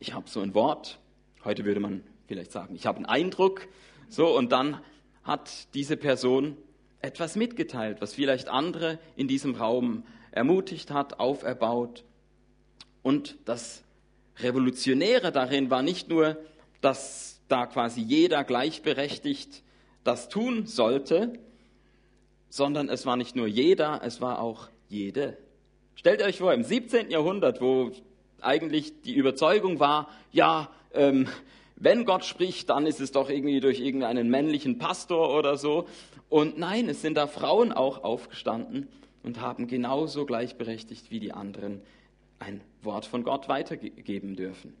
ich 0.00 0.12
habe 0.12 0.28
so 0.28 0.40
ein 0.40 0.52
Wort, 0.52 1.00
heute 1.46 1.64
würde 1.64 1.80
man 1.80 2.04
vielleicht 2.28 2.52
sagen, 2.52 2.74
ich 2.74 2.84
habe 2.84 2.98
einen 2.98 3.06
Eindruck, 3.06 3.68
so, 4.10 4.36
und 4.36 4.52
dann 4.52 4.82
hat 5.22 5.72
diese 5.72 5.96
Person 5.96 6.58
etwas 7.00 7.36
mitgeteilt, 7.36 8.02
was 8.02 8.12
vielleicht 8.12 8.48
andere 8.48 8.98
in 9.16 9.28
diesem 9.28 9.54
Raum 9.54 10.04
ermutigt 10.30 10.90
hat, 10.90 11.20
auferbaut. 11.20 12.04
Und 13.02 13.38
das 13.46 13.82
Revolutionäre 14.42 15.32
darin 15.32 15.70
war 15.70 15.82
nicht 15.82 16.08
nur, 16.08 16.36
dass 16.80 17.40
da 17.48 17.66
quasi 17.66 18.00
jeder 18.00 18.44
gleichberechtigt 18.44 19.62
das 20.04 20.28
tun 20.28 20.66
sollte, 20.66 21.32
sondern 22.48 22.88
es 22.88 23.06
war 23.06 23.16
nicht 23.16 23.36
nur 23.36 23.46
jeder, 23.46 24.00
es 24.04 24.20
war 24.20 24.40
auch 24.40 24.68
jede. 24.88 25.36
Stellt 25.94 26.22
euch 26.22 26.38
vor, 26.38 26.54
im 26.54 26.64
17. 26.64 27.10
Jahrhundert, 27.10 27.60
wo 27.60 27.92
eigentlich 28.40 29.02
die 29.02 29.14
Überzeugung 29.14 29.80
war, 29.80 30.08
ja, 30.32 30.70
ähm, 30.94 31.28
wenn 31.76 32.04
Gott 32.04 32.24
spricht, 32.24 32.70
dann 32.70 32.86
ist 32.86 33.00
es 33.00 33.12
doch 33.12 33.30
irgendwie 33.30 33.60
durch 33.60 33.80
irgendeinen 33.80 34.28
männlichen 34.28 34.78
Pastor 34.78 35.34
oder 35.36 35.56
so. 35.56 35.86
Und 36.28 36.58
nein, 36.58 36.88
es 36.88 37.02
sind 37.02 37.16
da 37.16 37.26
Frauen 37.26 37.72
auch 37.72 38.04
aufgestanden 38.04 38.88
und 39.22 39.40
haben 39.40 39.66
genauso 39.66 40.26
gleichberechtigt 40.26 41.10
wie 41.10 41.20
die 41.20 41.32
anderen 41.32 41.80
ein 42.40 42.60
Wort 42.82 43.06
von 43.06 43.22
Gott 43.22 43.48
weitergeben 43.48 44.34
dürfen. 44.34 44.76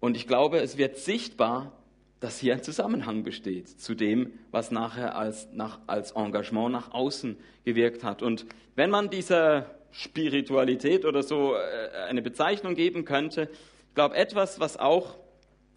Und 0.00 0.16
ich 0.16 0.26
glaube, 0.26 0.58
es 0.58 0.76
wird 0.76 0.98
sichtbar, 0.98 1.72
dass 2.18 2.38
hier 2.38 2.52
ein 2.52 2.62
Zusammenhang 2.62 3.22
besteht 3.22 3.68
zu 3.68 3.94
dem, 3.94 4.32
was 4.50 4.70
nachher 4.70 5.16
als, 5.16 5.48
nach, 5.52 5.78
als 5.86 6.12
Engagement 6.12 6.72
nach 6.72 6.92
außen 6.92 7.38
gewirkt 7.64 8.04
hat. 8.04 8.22
Und 8.22 8.44
wenn 8.74 8.90
man 8.90 9.08
dieser 9.08 9.74
Spiritualität 9.90 11.04
oder 11.04 11.22
so 11.22 11.54
äh, 11.54 12.08
eine 12.08 12.20
Bezeichnung 12.20 12.74
geben 12.74 13.04
könnte, 13.04 13.48
ich 13.88 13.94
glaube 13.94 14.16
etwas, 14.16 14.60
was 14.60 14.76
auch, 14.76 15.16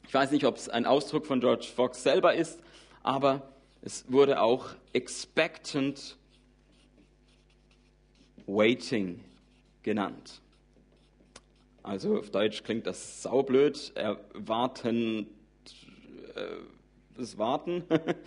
ich 0.05 0.13
weiß 0.13 0.31
nicht, 0.31 0.45
ob 0.45 0.57
es 0.57 0.67
ein 0.67 0.85
Ausdruck 0.85 1.25
von 1.25 1.39
George 1.39 1.67
Fox 1.73 2.03
selber 2.03 2.33
ist, 2.33 2.59
aber 3.03 3.53
es 3.81 4.11
wurde 4.11 4.41
auch 4.41 4.67
expectant 4.91 6.17
waiting 8.45 9.21
genannt. 9.83 10.41
Also 11.83 12.17
auf 12.17 12.31
Deutsch 12.31 12.63
klingt 12.63 12.87
das 12.87 13.21
saublöd, 13.21 13.91
erwarten, 13.95 15.27
äh, 16.35 16.41
das 17.17 17.37
Warten. 17.37 17.83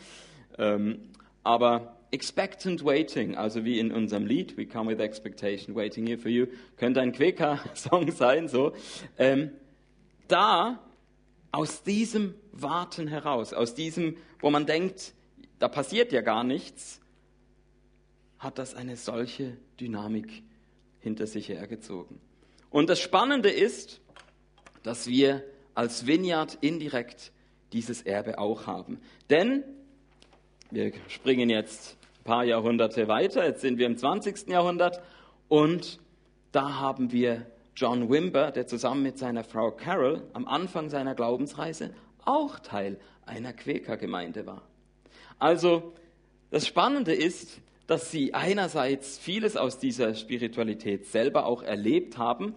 ähm, 0.58 1.00
aber 1.42 1.96
expectant 2.10 2.84
waiting, 2.84 3.34
also 3.36 3.64
wie 3.64 3.78
in 3.78 3.92
unserem 3.92 4.26
Lied, 4.26 4.56
We 4.56 4.66
Come 4.66 4.90
with 4.90 5.02
Expectation, 5.02 5.74
Waiting 5.74 6.06
Here 6.06 6.18
for 6.18 6.30
You, 6.30 6.46
könnte 6.76 7.00
ein 7.00 7.12
Quäker-Song 7.12 8.10
sein, 8.12 8.48
so. 8.48 8.74
Ähm, 9.18 9.50
da, 10.28 10.78
aus 11.50 11.82
diesem 11.82 12.34
Warten 12.52 13.08
heraus, 13.08 13.52
aus 13.52 13.74
diesem, 13.74 14.16
wo 14.40 14.50
man 14.50 14.66
denkt, 14.66 15.14
da 15.58 15.68
passiert 15.68 16.12
ja 16.12 16.20
gar 16.20 16.44
nichts, 16.44 17.00
hat 18.38 18.58
das 18.58 18.74
eine 18.74 18.96
solche 18.96 19.56
Dynamik 19.80 20.42
hinter 21.06 21.28
sich 21.28 21.48
hergezogen. 21.48 22.18
Und 22.68 22.90
das 22.90 22.98
Spannende 22.98 23.48
ist, 23.48 24.00
dass 24.82 25.06
wir 25.06 25.44
als 25.72 26.04
Vineyard 26.04 26.58
indirekt 26.62 27.30
dieses 27.72 28.02
Erbe 28.02 28.40
auch 28.40 28.66
haben. 28.66 28.98
Denn 29.30 29.62
wir 30.72 30.92
springen 31.06 31.48
jetzt 31.48 31.96
ein 32.18 32.24
paar 32.24 32.44
Jahrhunderte 32.44 33.06
weiter, 33.06 33.46
jetzt 33.46 33.60
sind 33.60 33.78
wir 33.78 33.86
im 33.86 33.96
20. 33.96 34.48
Jahrhundert 34.48 35.00
und 35.46 36.00
da 36.50 36.80
haben 36.80 37.12
wir 37.12 37.46
John 37.76 38.10
Wimber, 38.10 38.50
der 38.50 38.66
zusammen 38.66 39.04
mit 39.04 39.16
seiner 39.16 39.44
Frau 39.44 39.70
Carol 39.70 40.24
am 40.32 40.48
Anfang 40.48 40.88
seiner 40.90 41.14
Glaubensreise 41.14 41.94
auch 42.24 42.58
Teil 42.58 42.98
einer 43.24 43.52
Quäkergemeinde 43.52 44.44
war. 44.44 44.62
Also 45.38 45.92
das 46.50 46.66
Spannende 46.66 47.14
ist, 47.14 47.60
dass 47.86 48.10
sie 48.10 48.34
einerseits 48.34 49.18
vieles 49.18 49.56
aus 49.56 49.78
dieser 49.78 50.14
Spiritualität 50.14 51.06
selber 51.06 51.46
auch 51.46 51.62
erlebt 51.62 52.18
haben 52.18 52.54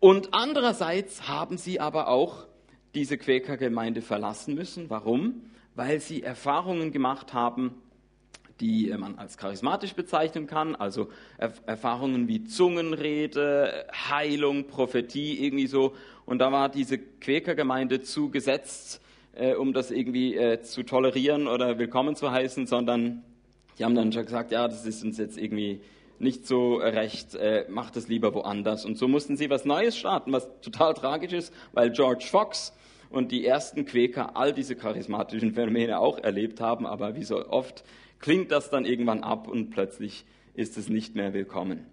und 0.00 0.34
andererseits 0.34 1.26
haben 1.26 1.56
sie 1.56 1.80
aber 1.80 2.08
auch 2.08 2.46
diese 2.94 3.18
Quäkergemeinde 3.18 4.02
verlassen 4.02 4.54
müssen. 4.54 4.90
Warum? 4.90 5.42
Weil 5.74 6.00
sie 6.00 6.22
Erfahrungen 6.22 6.92
gemacht 6.92 7.32
haben, 7.32 7.82
die 8.60 8.94
man 8.96 9.18
als 9.18 9.36
charismatisch 9.36 9.94
bezeichnen 9.94 10.46
kann, 10.46 10.74
also 10.74 11.08
Erfahrungen 11.38 12.26
wie 12.28 12.44
Zungenrede, 12.44 13.86
Heilung, 13.92 14.66
Prophetie, 14.66 15.44
irgendwie 15.44 15.66
so. 15.66 15.94
Und 16.24 16.38
da 16.38 16.52
war 16.52 16.70
diese 16.70 16.98
Quäkergemeinde 16.98 18.00
zugesetzt, 18.00 19.02
äh, 19.34 19.54
um 19.54 19.74
das 19.74 19.90
irgendwie 19.90 20.36
äh, 20.36 20.62
zu 20.62 20.84
tolerieren 20.84 21.48
oder 21.48 21.78
willkommen 21.78 22.16
zu 22.16 22.30
heißen, 22.30 22.66
sondern 22.66 23.22
die 23.78 23.84
haben 23.84 23.94
dann 23.94 24.12
schon 24.12 24.24
gesagt, 24.24 24.52
ja, 24.52 24.66
das 24.68 24.86
ist 24.86 25.02
uns 25.04 25.18
jetzt 25.18 25.38
irgendwie 25.38 25.80
nicht 26.18 26.46
so 26.46 26.76
recht, 26.76 27.34
äh, 27.34 27.66
macht 27.68 27.96
es 27.96 28.08
lieber 28.08 28.34
woanders. 28.34 28.84
Und 28.84 28.96
so 28.96 29.06
mussten 29.06 29.36
sie 29.36 29.50
was 29.50 29.64
Neues 29.64 29.96
starten, 29.96 30.32
was 30.32 30.48
total 30.62 30.94
tragisch 30.94 31.32
ist, 31.32 31.52
weil 31.72 31.90
George 31.90 32.24
Fox 32.28 32.72
und 33.10 33.32
die 33.32 33.46
ersten 33.46 33.84
Quäker 33.84 34.36
all 34.36 34.52
diese 34.52 34.76
charismatischen 34.76 35.52
Phänomene 35.52 35.98
auch 35.98 36.18
erlebt 36.18 36.60
haben, 36.60 36.86
aber 36.86 37.14
wie 37.16 37.24
so 37.24 37.48
oft 37.48 37.84
klingt 38.18 38.50
das 38.50 38.70
dann 38.70 38.84
irgendwann 38.84 39.22
ab 39.22 39.46
und 39.48 39.70
plötzlich 39.70 40.24
ist 40.54 40.78
es 40.78 40.88
nicht 40.88 41.14
mehr 41.14 41.34
willkommen. 41.34 41.86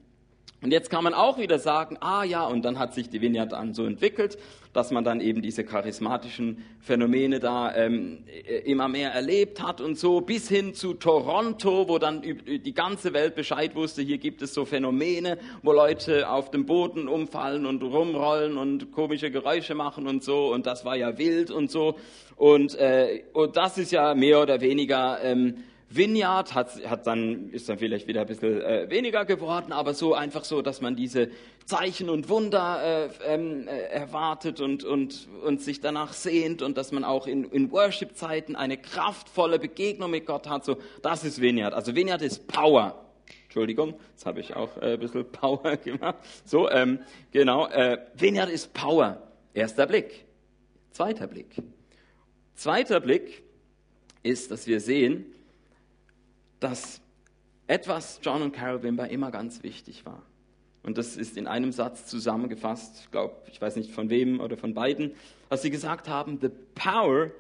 Und 0.64 0.72
jetzt 0.72 0.90
kann 0.90 1.04
man 1.04 1.14
auch 1.14 1.38
wieder 1.38 1.60
sagen, 1.60 1.98
ah 2.00 2.24
ja, 2.24 2.46
und 2.46 2.64
dann 2.64 2.80
hat 2.80 2.94
sich 2.94 3.10
die 3.10 3.20
Vineyard 3.20 3.52
dann 3.52 3.74
so 3.74 3.86
entwickelt, 3.86 4.38
dass 4.72 4.92
man 4.92 5.04
dann 5.04 5.20
eben 5.20 5.42
diese 5.42 5.66
charismatischen 5.66 6.64
Phänomene 6.80 7.42
da 7.42 7.76
ähm, 7.76 8.24
äh, 8.48 8.60
immer 8.60 8.88
mehr 8.88 9.12
erlebt 9.12 9.62
hat 9.62 9.82
und 9.82 10.00
so, 10.00 10.22
bis 10.22 10.48
hin 10.48 10.74
zu 10.74 10.94
Toronto, 10.94 11.90
wo 11.90 12.00
dann 12.00 12.22
die 12.22 12.74
ganze 12.74 13.12
Welt 13.12 13.36
Bescheid 13.36 13.76
wusste, 13.76 14.02
hier 14.02 14.18
gibt 14.20 14.42
es 14.42 14.54
so 14.54 14.64
Phänomene, 14.64 15.38
wo 15.64 15.74
Leute 15.74 16.30
auf 16.30 16.50
dem 16.50 16.66
Boden 16.66 17.10
umfallen 17.10 17.66
und 17.66 17.84
rumrollen 17.84 18.58
und 18.58 18.94
komische 18.94 19.32
Geräusche 19.32 19.76
machen 19.76 20.08
und 20.08 20.24
so, 20.24 20.54
und 20.54 20.66
das 20.66 20.86
war 20.86 20.96
ja 20.96 21.18
wild 21.18 21.52
und 21.52 21.70
so. 21.70 21.98
Und, 22.38 22.76
äh, 22.76 23.24
und 23.34 23.58
das 23.58 23.78
ist 23.78 23.92
ja 23.92 24.16
mehr 24.16 24.42
oder 24.42 24.62
weniger... 24.62 25.22
Ähm, 25.22 25.56
Vineyard 25.96 26.54
hat, 26.54 26.84
hat 26.90 27.08
dann, 27.08 27.50
ist 27.50 27.70
dann 27.70 27.78
vielleicht 27.78 28.08
wieder 28.08 28.22
ein 28.22 28.28
bisschen 28.28 28.62
äh, 28.62 28.90
weniger 28.90 29.26
geworden, 29.26 29.72
aber 29.72 29.94
so 29.94 30.14
einfach 30.14 30.44
so, 30.44 30.62
dass 30.62 30.82
man 30.82 30.96
diese 30.96 31.30
Zeichen 31.66 32.10
und 32.10 32.30
Wunder 32.30 33.10
äh, 33.26 33.34
ähm, 33.34 33.68
äh, 33.68 33.72
erwartet 33.90 34.60
und, 34.60 34.84
und, 34.84 35.28
und 35.44 35.62
sich 35.62 35.82
danach 35.82 36.14
sehnt 36.14 36.62
und 36.62 36.78
dass 36.78 36.92
man 36.92 37.04
auch 37.04 37.28
in, 37.28 37.44
in 37.46 37.72
Worship-Zeiten 37.72 38.56
eine 38.56 38.78
kraftvolle 38.78 39.60
Begegnung 39.60 40.12
mit 40.12 40.26
Gott 40.26 40.50
hat. 40.50 40.66
So, 40.66 40.78
das 41.02 41.24
ist 41.24 41.42
Vineyard. 41.42 41.74
Also 41.74 41.96
Vineyard 41.96 42.22
ist 42.22 42.48
Power. 42.48 43.00
Entschuldigung, 43.44 43.94
jetzt 44.12 44.26
habe 44.26 44.40
ich 44.40 44.56
auch 44.56 44.76
äh, 44.78 44.94
ein 44.94 45.00
bisschen 45.00 45.26
Power 45.32 45.78
gemacht. 45.78 46.18
So, 46.46 46.70
ähm, 46.70 47.00
genau. 47.32 47.68
Äh, 47.68 48.00
Vineyard 48.16 48.50
ist 48.50 48.74
Power. 48.74 49.22
Erster 49.54 49.86
Blick. 49.86 50.26
Zweiter 50.92 51.28
Blick. 51.28 51.56
Zweiter 52.56 53.00
Blick 53.00 53.44
ist, 54.24 54.52
dass 54.52 54.68
wir 54.68 54.80
sehen, 54.80 55.33
dass 56.64 57.02
etwas 57.68 58.20
John 58.24 58.42
und 58.42 58.54
Carol 58.54 58.84
Wimber 58.84 59.10
immer 59.10 59.32
ganz 59.32 59.64
wichtig 59.64 60.06
war. 60.06 60.24
Und 60.82 60.98
das 60.98 61.18
ist 61.18 61.38
in 61.38 61.48
einem 61.48 61.72
Satz 61.72 62.06
zusammengefasst, 62.08 63.12
glaube, 63.12 63.36
ich 63.52 63.62
weiß 63.62 63.76
nicht 63.76 63.92
von 63.92 64.10
wem 64.10 64.40
oder 64.40 64.58
von 64.58 64.74
beiden, 64.74 65.12
dass 65.50 65.62
sie 65.62 65.70
gesagt 65.70 66.08
haben, 66.08 66.40
the 66.42 66.50
power 66.76 67.32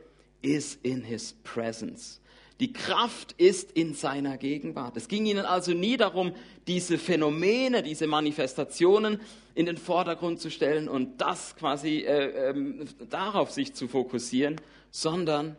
is 0.42 0.78
in 0.84 1.04
his 1.04 1.34
presence. 1.44 2.20
Die 2.60 2.72
Kraft 2.72 3.34
ist 3.38 3.72
in 3.72 3.94
seiner 3.94 4.38
Gegenwart. 4.38 4.96
Es 4.96 5.08
ging 5.08 5.26
ihnen 5.26 5.46
also 5.46 5.74
nie 5.74 5.98
darum, 5.98 6.34
diese 6.68 6.98
Phänomene, 6.98 7.82
diese 7.82 8.08
Manifestationen 8.08 9.20
in 9.56 9.66
den 9.66 9.78
Vordergrund 9.78 10.40
zu 10.40 10.52
stellen 10.52 10.88
und 10.88 11.20
das 11.20 11.56
quasi 11.56 12.00
äh, 12.00 12.50
äh, 12.52 12.86
darauf 13.10 13.52
sich 13.52 13.74
zu 13.74 13.88
fokussieren, 13.88 14.60
sondern 14.92 15.58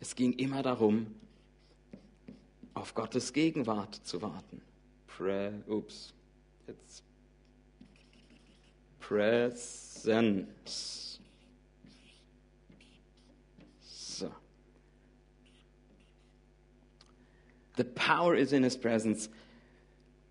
es 0.00 0.14
ging 0.14 0.34
immer 0.34 0.62
darum, 0.62 1.06
auf 2.74 2.94
Gottes 2.94 3.32
Gegenwart 3.32 3.94
zu 3.94 4.20
warten. 4.22 4.60
Pre, 5.06 5.62
ups, 5.68 6.12
jetzt. 6.66 7.02
Presence. 9.00 9.60
So. 13.80 14.30
The 17.76 17.84
power 17.84 18.34
is 18.34 18.52
in 18.52 18.62
his 18.64 18.76
presence. 18.76 19.28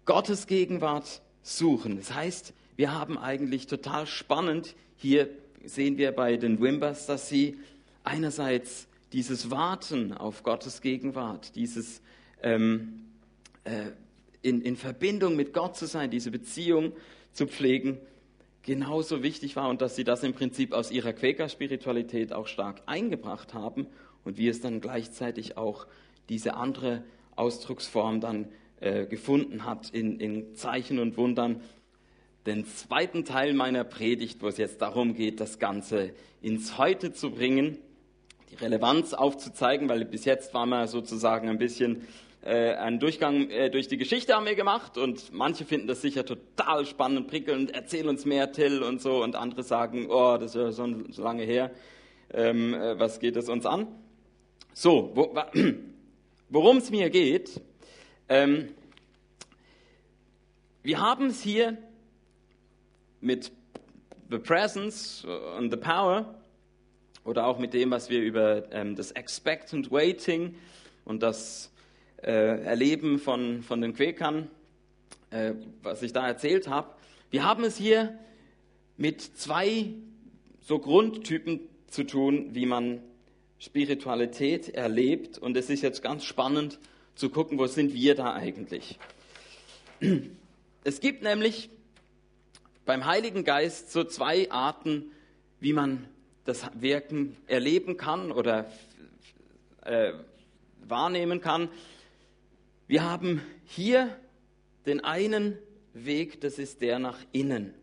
Gottes 0.06 0.48
Gegenwart 0.48 1.22
suchen. 1.44 1.98
Das 1.98 2.14
heißt, 2.14 2.54
wir 2.76 2.94
haben 2.94 3.18
eigentlich 3.18 3.68
total 3.68 4.08
spannend, 4.08 4.76
hier 4.98 5.30
sehen 5.64 5.98
wir 5.98 6.12
bei 6.12 6.38
den 6.38 6.60
Wimbers, 6.60 7.06
dass 7.06 7.30
sie 7.30 7.58
einerseits 8.04 8.88
dieses 9.14 9.52
Warten 9.52 10.14
auf 10.14 10.44
Gottes 10.44 10.82
Gegenwart, 10.82 11.56
dieses 11.56 12.02
ähm, 12.44 13.06
äh, 13.64 13.92
in, 14.42 14.62
in 14.62 14.76
Verbindung 14.76 15.36
mit 15.36 15.54
Gott 15.54 15.76
zu 15.76 15.86
sein, 15.86 16.12
diese 16.12 16.30
Beziehung 16.30 16.94
zu 17.32 17.48
pflegen, 17.48 17.98
genauso 18.62 19.24
wichtig 19.24 19.56
war 19.56 19.70
und 19.70 19.82
dass 19.82 19.96
sie 19.96 20.04
das 20.04 20.24
im 20.24 20.34
Prinzip 20.34 20.74
aus 20.74 20.92
ihrer 20.92 21.14
Quäker-Spiritualität 21.14 22.34
auch 22.34 22.48
stark 22.48 22.82
eingebracht 22.86 23.54
haben 23.54 23.88
und 24.24 24.38
wie 24.38 24.48
es 24.48 24.62
dann 24.62 24.82
gleichzeitig 24.82 25.58
auch 25.58 25.88
diese 26.30 26.56
andere 26.56 27.04
Ausdrucksform 27.36 28.22
dann 28.22 28.48
äh, 28.80 29.06
gefunden 29.06 29.66
hat 29.66 29.90
in, 29.90 30.20
in 30.20 30.56
Zeichen 30.56 31.00
und 31.00 31.18
Wundern. 31.18 31.62
Den 32.46 32.66
zweiten 32.66 33.24
Teil 33.24 33.54
meiner 33.54 33.86
Predigt, 33.86 34.42
wo 34.42 34.48
es 34.48 34.58
jetzt 34.58 34.82
darum 34.82 35.16
geht, 35.16 35.40
das 35.40 35.60
Ganze 35.60 36.14
ins 36.42 36.78
Heute 36.78 37.14
zu 37.14 37.32
bringen, 37.32 37.78
die 38.54 38.64
Relevanz 38.64 39.14
aufzuzeigen, 39.14 39.90
weil 39.90 40.06
bis 40.06 40.26
jetzt 40.26 40.54
war 40.54 40.66
man 40.66 40.88
sozusagen 40.88 41.50
ein 41.50 41.58
bisschen 41.58 42.08
äh, 42.44 42.74
einen 42.74 43.00
Durchgang 43.00 43.50
äh, 43.50 43.70
durch 43.70 43.88
die 43.88 43.98
Geschichte 43.98 44.34
haben 44.36 44.46
wir 44.46 44.56
gemacht 44.56 44.98
und 44.98 45.32
manche 45.34 45.66
finden 45.66 45.88
das 45.88 46.02
sicher 46.02 46.26
total 46.26 46.86
spannend, 46.86 47.28
prickelnd, 47.28 47.74
erzähl 47.74 48.08
uns 48.08 48.26
mehr, 48.26 48.52
Till 48.52 48.84
und 48.84 49.02
so. 49.02 49.24
Und 49.24 49.36
andere 49.36 49.64
sagen, 49.64 50.08
oh, 50.10 50.38
das 50.38 50.56
ist 50.56 50.56
ja 50.56 50.72
so, 50.72 50.88
so 51.10 51.24
lange 51.24 51.44
her, 51.44 51.72
ähm, 52.34 52.74
äh, 52.74 53.00
was 53.00 53.20
geht 53.20 53.38
es 53.38 53.50
uns 53.50 53.66
an? 53.66 53.88
So, 54.74 55.12
wo, 55.16 55.36
worum 56.50 56.78
es 56.78 56.92
mir 56.92 57.10
geht, 57.10 57.62
ähm, 58.30 58.70
wir 60.84 61.00
haben 61.00 61.28
es 61.28 61.42
hier 61.42 61.78
mit 63.22 63.52
the 64.30 64.38
presence 64.38 65.26
and 65.58 65.72
the 65.72 65.78
power 65.78 66.43
oder 67.24 67.46
auch 67.48 67.60
mit 67.60 67.74
dem, 67.74 67.92
was 67.92 68.10
wir 68.10 68.22
über 68.22 68.72
ähm, 68.72 68.96
das 68.96 69.12
Expectant 69.12 69.92
Waiting 69.92 70.56
und 71.06 71.24
das 71.24 71.72
äh, 72.22 72.64
Erleben 72.64 73.20
von, 73.20 73.64
von 73.64 73.82
den 73.82 73.94
Quäkern, 73.94 74.50
äh, 75.30 75.54
was 75.82 76.02
ich 76.02 76.14
da 76.14 76.28
erzählt 76.28 76.68
habe. 76.68 76.90
Wir 77.32 77.44
haben 77.46 77.64
es 77.64 77.78
hier 77.78 78.18
mit 78.98 79.22
zwei 79.22 79.94
so 80.62 80.80
Grundtypen 80.80 81.62
zu 81.88 82.04
tun, 82.04 82.50
wie 82.54 82.66
man 82.66 83.02
Spiritualität 83.60 84.70
erlebt. 84.70 85.38
Und 85.38 85.56
es 85.58 85.70
ist 85.70 85.82
jetzt 85.82 86.02
ganz 86.02 86.26
spannend 86.26 86.80
zu 87.16 87.30
gucken, 87.30 87.58
wo 87.58 87.68
sind 87.68 87.94
wir 87.94 88.16
da 88.16 88.34
eigentlich. 88.34 89.00
Es 90.84 91.00
gibt 91.00 91.24
nämlich 91.24 91.70
beim 92.86 93.06
Heiligen 93.06 93.44
Geist 93.46 93.92
so 93.92 94.04
zwei 94.04 94.52
Arten, 94.52 95.12
wie 95.62 95.72
man 95.72 96.06
das 96.46 96.70
Wirken 96.74 97.38
erleben 97.48 97.98
kann 97.98 98.32
oder 98.32 98.72
äh, 99.84 100.14
wahrnehmen 100.82 101.42
kann. 101.42 101.70
Wir 102.88 103.04
haben 103.04 103.42
hier 103.66 104.10
den 104.86 105.04
einen 105.04 105.58
Weg, 105.94 106.42
das 106.42 106.60
ist 106.60 106.82
der 106.82 107.00
nach 107.00 107.20
innen. 107.32 107.74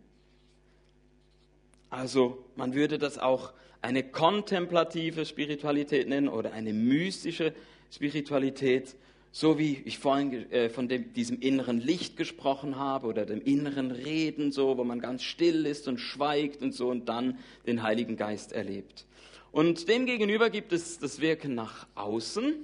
Also 1.88 2.44
man 2.57 2.75
würde 2.75 2.99
das 2.99 3.18
auch 3.18 3.53
eine 3.83 4.05
kontemplative 4.05 5.25
Spiritualität 5.25 6.09
nennen 6.09 6.29
oder 6.29 6.53
eine 6.53 6.73
mystische 6.73 7.55
Spiritualität, 7.90 8.94
so 9.33 9.59
wie 9.59 9.81
ich 9.85 9.99
vorhin 9.99 10.51
äh, 10.51 10.71
von 10.71 10.88
dem, 10.88 11.12
diesem 11.12 11.40
inneren 11.40 11.81
Licht 11.81 12.16
gesprochen 12.16 12.77
habe 12.77 13.07
oder 13.07 13.27
dem 13.27 13.40
inneren 13.40 13.90
Reden, 13.90 14.51
so, 14.51 14.77
wo 14.77 14.85
man 14.85 15.01
ganz 15.01 15.23
still 15.23 15.66
ist 15.66 15.87
und 15.87 15.99
schweigt 15.99 16.62
und 16.62 16.75
so 16.75 16.88
und 16.88 17.09
dann 17.09 17.38
den 17.66 17.83
Heiligen 17.83 18.16
Geist 18.16 18.53
erlebt. 18.53 19.07
Und 19.53 19.88
demgegenüber 19.88 20.51
gibt 20.51 20.73
es 20.73 20.99
das 20.99 21.21
Wirken 21.21 21.55
nach 21.55 21.87
außen, 21.95 22.55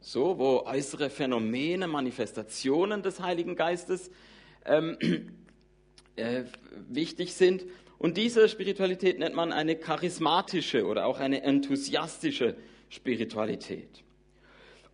so, 0.00 0.38
wo 0.38 0.62
äußere 0.64 1.10
Phänomene, 1.10 1.86
Manifestationen 1.86 3.02
des 3.02 3.20
Heiligen 3.20 3.56
Geistes 3.56 4.10
ähm, 4.64 4.96
äh, 6.16 6.44
wichtig 6.88 7.34
sind. 7.34 7.64
Und 7.98 8.16
diese 8.16 8.48
Spiritualität 8.48 9.18
nennt 9.18 9.34
man 9.34 9.52
eine 9.52 9.76
charismatische 9.76 10.86
oder 10.86 11.04
auch 11.04 11.20
eine 11.20 11.42
enthusiastische 11.42 12.56
Spiritualität. 12.88 14.02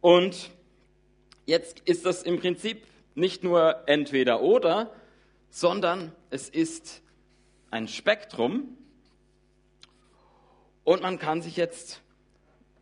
Und 0.01 0.51
jetzt 1.47 1.81
ist 1.81 2.07
das 2.07 2.23
im 2.23 2.39
Prinzip 2.39 2.83
nicht 3.15 3.43
nur 3.43 3.83
entweder 3.87 4.43
oder, 4.43 4.93
sondern 5.51 6.13
es 6.31 6.49
ist 6.49 7.03
ein 7.71 7.89
Spektrum. 7.89 8.77
Und 10.85 11.03
man 11.03 11.19
kann 11.19 11.43
sich 11.43 11.57
jetzt 11.57 12.03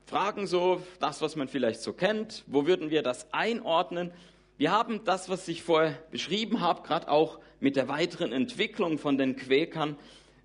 fragen, 0.06 0.46
so 0.46 0.82
das, 1.00 1.22
was 1.22 1.36
man 1.36 1.48
vielleicht 1.48 1.80
so 1.80 1.92
kennt, 1.92 2.44
wo 2.46 2.66
würden 2.66 2.90
wir 2.90 3.02
das 3.02 3.32
einordnen? 3.32 4.12
Wir 4.56 4.70
haben 4.70 5.02
das, 5.04 5.28
was 5.28 5.48
ich 5.48 5.62
vorher 5.62 5.98
beschrieben 6.10 6.60
habe, 6.60 6.86
gerade 6.86 7.08
auch 7.08 7.40
mit 7.60 7.76
der 7.76 7.88
weiteren 7.88 8.32
Entwicklung 8.32 8.98
von 8.98 9.18
den 9.18 9.36
Quäkern, 9.36 9.96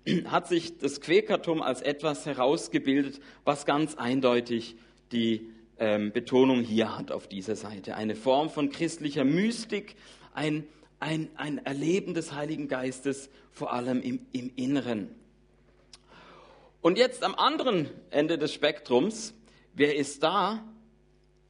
hat 0.26 0.48
sich 0.48 0.78
das 0.78 1.00
Quäkertum 1.00 1.62
als 1.62 1.82
etwas 1.82 2.26
herausgebildet, 2.26 3.20
was 3.44 3.66
ganz 3.66 3.96
eindeutig 3.96 4.76
die 5.12 5.50
ähm, 5.80 6.12
Betonung 6.12 6.60
hier 6.60 6.96
hat 6.96 7.10
auf 7.10 7.26
dieser 7.26 7.56
Seite. 7.56 7.96
Eine 7.96 8.14
Form 8.14 8.50
von 8.50 8.70
christlicher 8.70 9.24
Mystik, 9.24 9.96
ein, 10.34 10.66
ein, 11.00 11.30
ein 11.36 11.64
Erleben 11.64 12.14
des 12.14 12.32
Heiligen 12.34 12.68
Geistes, 12.68 13.30
vor 13.50 13.72
allem 13.72 14.00
im, 14.02 14.20
im 14.32 14.52
Inneren. 14.54 15.08
Und 16.82 16.98
jetzt 16.98 17.24
am 17.24 17.34
anderen 17.34 17.90
Ende 18.10 18.38
des 18.38 18.54
Spektrums, 18.54 19.34
wer 19.74 19.96
ist 19.96 20.22
da? 20.22 20.62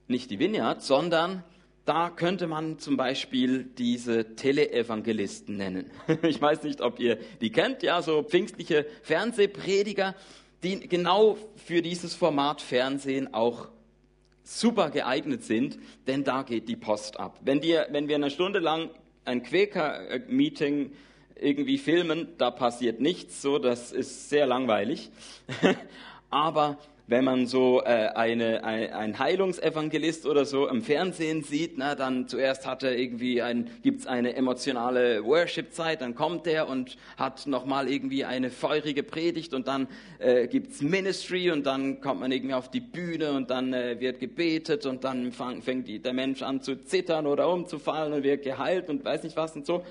Nicht 0.09 0.31
die 0.31 0.39
Vineyard, 0.39 0.83
sondern 0.83 1.45
da 1.85 2.11
könnte 2.11 2.47
man 2.47 2.79
zum 2.79 2.97
Beispiel 2.97 3.65
diese 3.65 4.37
Teleevangelisten 4.37 5.57
nennen. 5.57 5.91
Ich 6.23 6.41
weiß 6.41 6.63
nicht, 6.63 6.81
ob 6.81 7.01
ihr 7.01 7.19
die 7.41 7.51
kennt, 7.51 7.83
ja, 7.83 8.01
so 8.03 8.23
pfingstliche 8.23 8.87
Fernsehprediger, 9.03 10.15
die 10.63 10.89
genau 10.89 11.37
für 11.57 11.83
dieses 11.83 12.15
Format 12.15 12.61
Fernsehen 12.61 13.33
auch 13.35 13.69
super 14.51 14.91
geeignet 14.91 15.45
sind, 15.45 15.79
denn 16.09 16.25
da 16.25 16.43
geht 16.43 16.69
die 16.69 16.77
Post 16.77 17.21
ab. 17.21 17.39
Wenn, 17.43 17.61
die, 17.61 17.79
wenn 17.91 18.09
wir 18.09 18.17
eine 18.17 18.31
Stunde 18.31 18.59
lang 18.59 18.91
ein 19.25 19.43
Quäker-Meeting 19.43 20.93
irgendwie 21.37 21.79
filmen, 21.79 22.29
da 22.37 22.51
passiert 22.51 23.01
nichts, 23.01 23.41
so, 23.41 23.59
das 23.59 23.93
ist 23.93 24.29
sehr 24.29 24.47
langweilig. 24.47 25.11
Aber 26.31 26.79
wenn 27.11 27.25
man 27.25 27.47
so 27.49 27.83
äh, 27.83 28.07
eine, 28.15 28.63
ein, 28.63 28.93
ein 28.93 29.19
Heilungsevangelist 29.19 30.27
oder 30.27 30.45
so 30.45 30.69
im 30.69 30.81
Fernsehen 30.81 31.43
sieht, 31.43 31.73
na, 31.77 31.97
dann 31.97 32.29
zuerst 32.29 32.69
hat 32.69 32.85
er 32.85 32.97
irgendwie 32.97 33.43
ein, 33.43 33.69
gibt's 33.83 34.07
eine 34.07 34.37
emotionale 34.37 35.25
Worship-Zeit, 35.25 36.03
dann 36.03 36.15
kommt 36.15 36.47
er 36.47 36.69
und 36.69 36.97
hat 37.17 37.49
nochmal 37.49 37.89
irgendwie 37.89 38.25
eine 38.25 38.49
feurige 38.51 39.03
Predigt 39.03 39.55
und 39.55 39.67
dann 39.67 39.89
äh, 40.21 40.47
gibt's 40.47 40.83
Ministry 40.83 41.51
und 41.51 41.67
dann 41.67 42.01
kommt 42.01 42.21
man 42.21 42.31
irgendwie 42.31 42.55
auf 42.55 42.71
die 42.71 42.81
Bühne 42.81 43.33
und 43.33 43.51
dann 43.51 43.73
äh, 43.73 43.99
wird 43.99 44.21
gebetet 44.21 44.87
und 44.87 45.03
dann 45.03 45.33
fang, 45.33 45.63
fängt 45.63 45.89
die, 45.89 45.99
der 45.99 46.13
Mensch 46.13 46.43
an 46.43 46.63
zu 46.63 46.77
zittern 46.85 47.27
oder 47.27 47.49
umzufallen 47.49 48.13
und 48.13 48.23
wird 48.23 48.45
geheilt 48.45 48.89
und 48.89 49.05
weiß 49.05 49.25
nicht 49.25 49.37
was 49.37 49.57
und 49.57 49.67
so. 49.67 49.85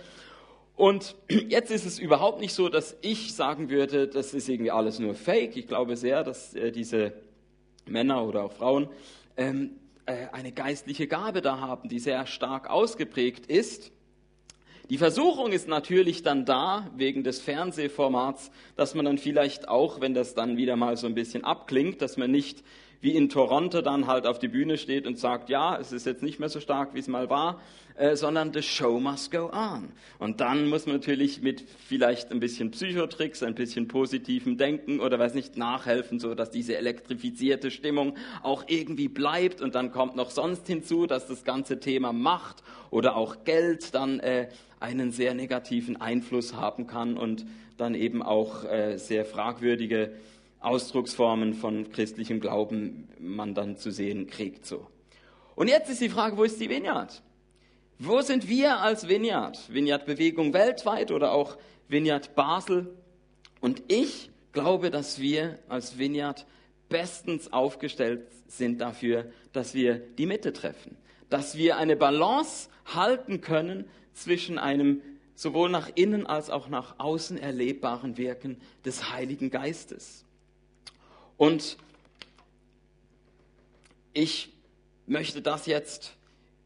Und 0.80 1.18
jetzt 1.50 1.72
ist 1.72 1.86
es 1.86 2.00
überhaupt 2.00 2.40
nicht 2.40 2.54
so, 2.54 2.70
dass 2.70 2.96
ich 3.02 3.34
sagen 3.34 3.70
würde, 3.70 4.08
das 4.08 4.34
ist 4.34 4.48
irgendwie 4.48 4.72
alles 4.72 4.98
nur 4.98 5.14
Fake. 5.14 5.58
Ich 5.58 5.68
glaube 5.68 5.98
sehr, 5.98 6.24
dass 6.24 6.56
äh, 6.56 6.72
diese 6.72 7.12
Männer 7.86 8.26
oder 8.26 8.46
auch 8.46 8.54
Frauen 8.54 8.88
ähm, 9.36 9.72
äh, 10.06 10.28
eine 10.32 10.54
geistliche 10.54 11.08
Gabe 11.08 11.42
da 11.42 11.60
haben, 11.60 11.90
die 11.90 12.00
sehr 12.00 12.26
stark 12.28 12.70
ausgeprägt 12.70 13.48
ist. 13.48 13.92
Die 14.90 14.98
Versuchung 14.98 15.52
ist 15.52 15.68
natürlich 15.68 16.24
dann 16.24 16.46
da, 16.46 16.90
wegen 16.96 17.26
des 17.26 17.42
Fernsehformats, 17.42 18.50
dass 18.78 18.96
man 18.96 19.04
dann 19.04 19.18
vielleicht 19.18 19.68
auch, 19.68 20.00
wenn 20.00 20.14
das 20.14 20.34
dann 20.34 20.56
wieder 20.56 20.78
mal 20.78 20.96
so 20.96 21.08
ein 21.08 21.14
bisschen 21.14 21.44
abklingt, 21.44 22.02
dass 22.02 22.16
man 22.16 22.32
nicht 22.32 22.64
wie 23.02 23.16
in 23.16 23.30
Toronto 23.30 23.82
dann 23.82 24.08
halt 24.08 24.26
auf 24.26 24.40
die 24.40 24.48
Bühne 24.48 24.78
steht 24.78 25.08
und 25.08 25.18
sagt, 25.18 25.50
ja, 25.50 25.78
es 25.78 25.92
ist 25.92 26.06
jetzt 26.06 26.24
nicht 26.24 26.40
mehr 26.40 26.50
so 26.50 26.60
stark, 26.60 26.94
wie 26.94 27.00
es 27.00 27.08
mal 27.08 27.30
war, 27.30 27.62
äh, 27.96 28.16
sondern 28.16 28.54
the 28.54 28.62
show 28.62 29.00
must 29.00 29.32
go 29.32 29.50
on. 29.52 29.92
Und 30.20 30.42
dann 30.42 30.68
muss 30.68 30.86
man 30.86 30.96
natürlich 30.96 31.42
mit 31.42 31.64
vielleicht 31.86 32.32
ein 32.32 32.40
bisschen 32.40 32.72
Psychotricks, 32.72 33.44
ein 33.44 33.56
bisschen 33.56 33.88
positivem 33.88 34.58
Denken 34.58 35.00
oder 35.00 35.20
weiß 35.20 35.34
nicht, 35.34 35.58
nachhelfen, 35.58 36.20
so 36.20 36.36
dass 36.36 36.52
diese 36.52 36.78
elektrifizierte 36.78 37.72
Stimmung 37.72 38.18
auch 38.44 38.64
irgendwie 38.68 39.08
bleibt 39.08 39.62
und 39.62 39.76
dann 39.76 39.92
kommt 39.92 40.16
noch 40.16 40.32
sonst 40.32 40.68
hinzu, 40.68 41.08
dass 41.08 41.28
das 41.28 41.44
ganze 41.44 41.80
Thema 41.80 42.14
Macht 42.14 42.64
oder 42.90 43.16
auch 43.16 43.44
Geld 43.44 43.94
dann 43.96 44.20
äh, 44.20 44.50
einen 44.80 45.12
sehr 45.12 45.34
negativen 45.34 46.00
Einfluss 46.00 46.54
haben 46.54 46.88
kann 46.88 47.18
und 47.18 47.46
dann 47.78 47.96
eben 47.96 48.22
auch 48.22 48.66
äh, 48.66 48.98
sehr 48.98 49.26
fragwürdige 49.26 50.14
Ausdrucksformen 50.60 51.54
von 51.54 51.90
christlichem 51.92 52.40
Glauben 52.40 53.10
man 53.20 53.54
dann 53.54 53.78
zu 53.78 53.92
sehen 53.92 54.28
kriegt. 54.28 54.66
So. 54.66 54.88
Und 55.56 55.68
jetzt 55.68 55.90
ist 55.90 56.02
die 56.02 56.10
Frage, 56.10 56.38
wo 56.38 56.44
ist 56.44 56.60
die 56.60 56.70
Vineyard? 56.70 57.22
Wo 57.98 58.22
sind 58.22 58.48
wir 58.48 58.80
als 58.80 59.08
Vineyard? 59.08 59.74
Vineyard-Bewegung 59.74 60.54
weltweit 60.54 61.12
oder 61.12 61.34
auch 61.34 61.58
Vineyard 61.88 62.36
Basel? 62.36 62.94
Und 63.60 63.84
ich 63.88 64.30
glaube, 64.54 64.90
dass 64.90 65.20
wir 65.20 65.60
als 65.68 65.98
Vineyard 65.98 66.46
bestens 66.88 67.52
aufgestellt 67.52 68.26
sind 68.48 68.82
dafür, 68.82 69.32
dass 69.54 69.74
wir 69.74 70.00
die 70.00 70.26
Mitte 70.26 70.54
treffen, 70.54 70.98
dass 71.30 71.58
wir 71.58 71.78
eine 71.78 71.96
Balance 71.96 72.70
halten 72.86 73.42
können 73.42 73.86
zwischen 74.14 74.58
einem 74.58 75.02
sowohl 75.36 75.70
nach 75.70 75.90
innen 75.96 76.26
als 76.26 76.50
auch 76.50 76.68
nach 76.68 76.96
außen 77.00 77.38
erlebbaren 77.38 78.18
Wirken 78.18 78.58
des 78.84 79.12
Heiligen 79.12 79.52
Geistes. 79.52 80.26
Und 81.40 81.78
ich 84.12 84.52
möchte 85.08 85.42
das 85.42 85.68
jetzt 85.68 86.18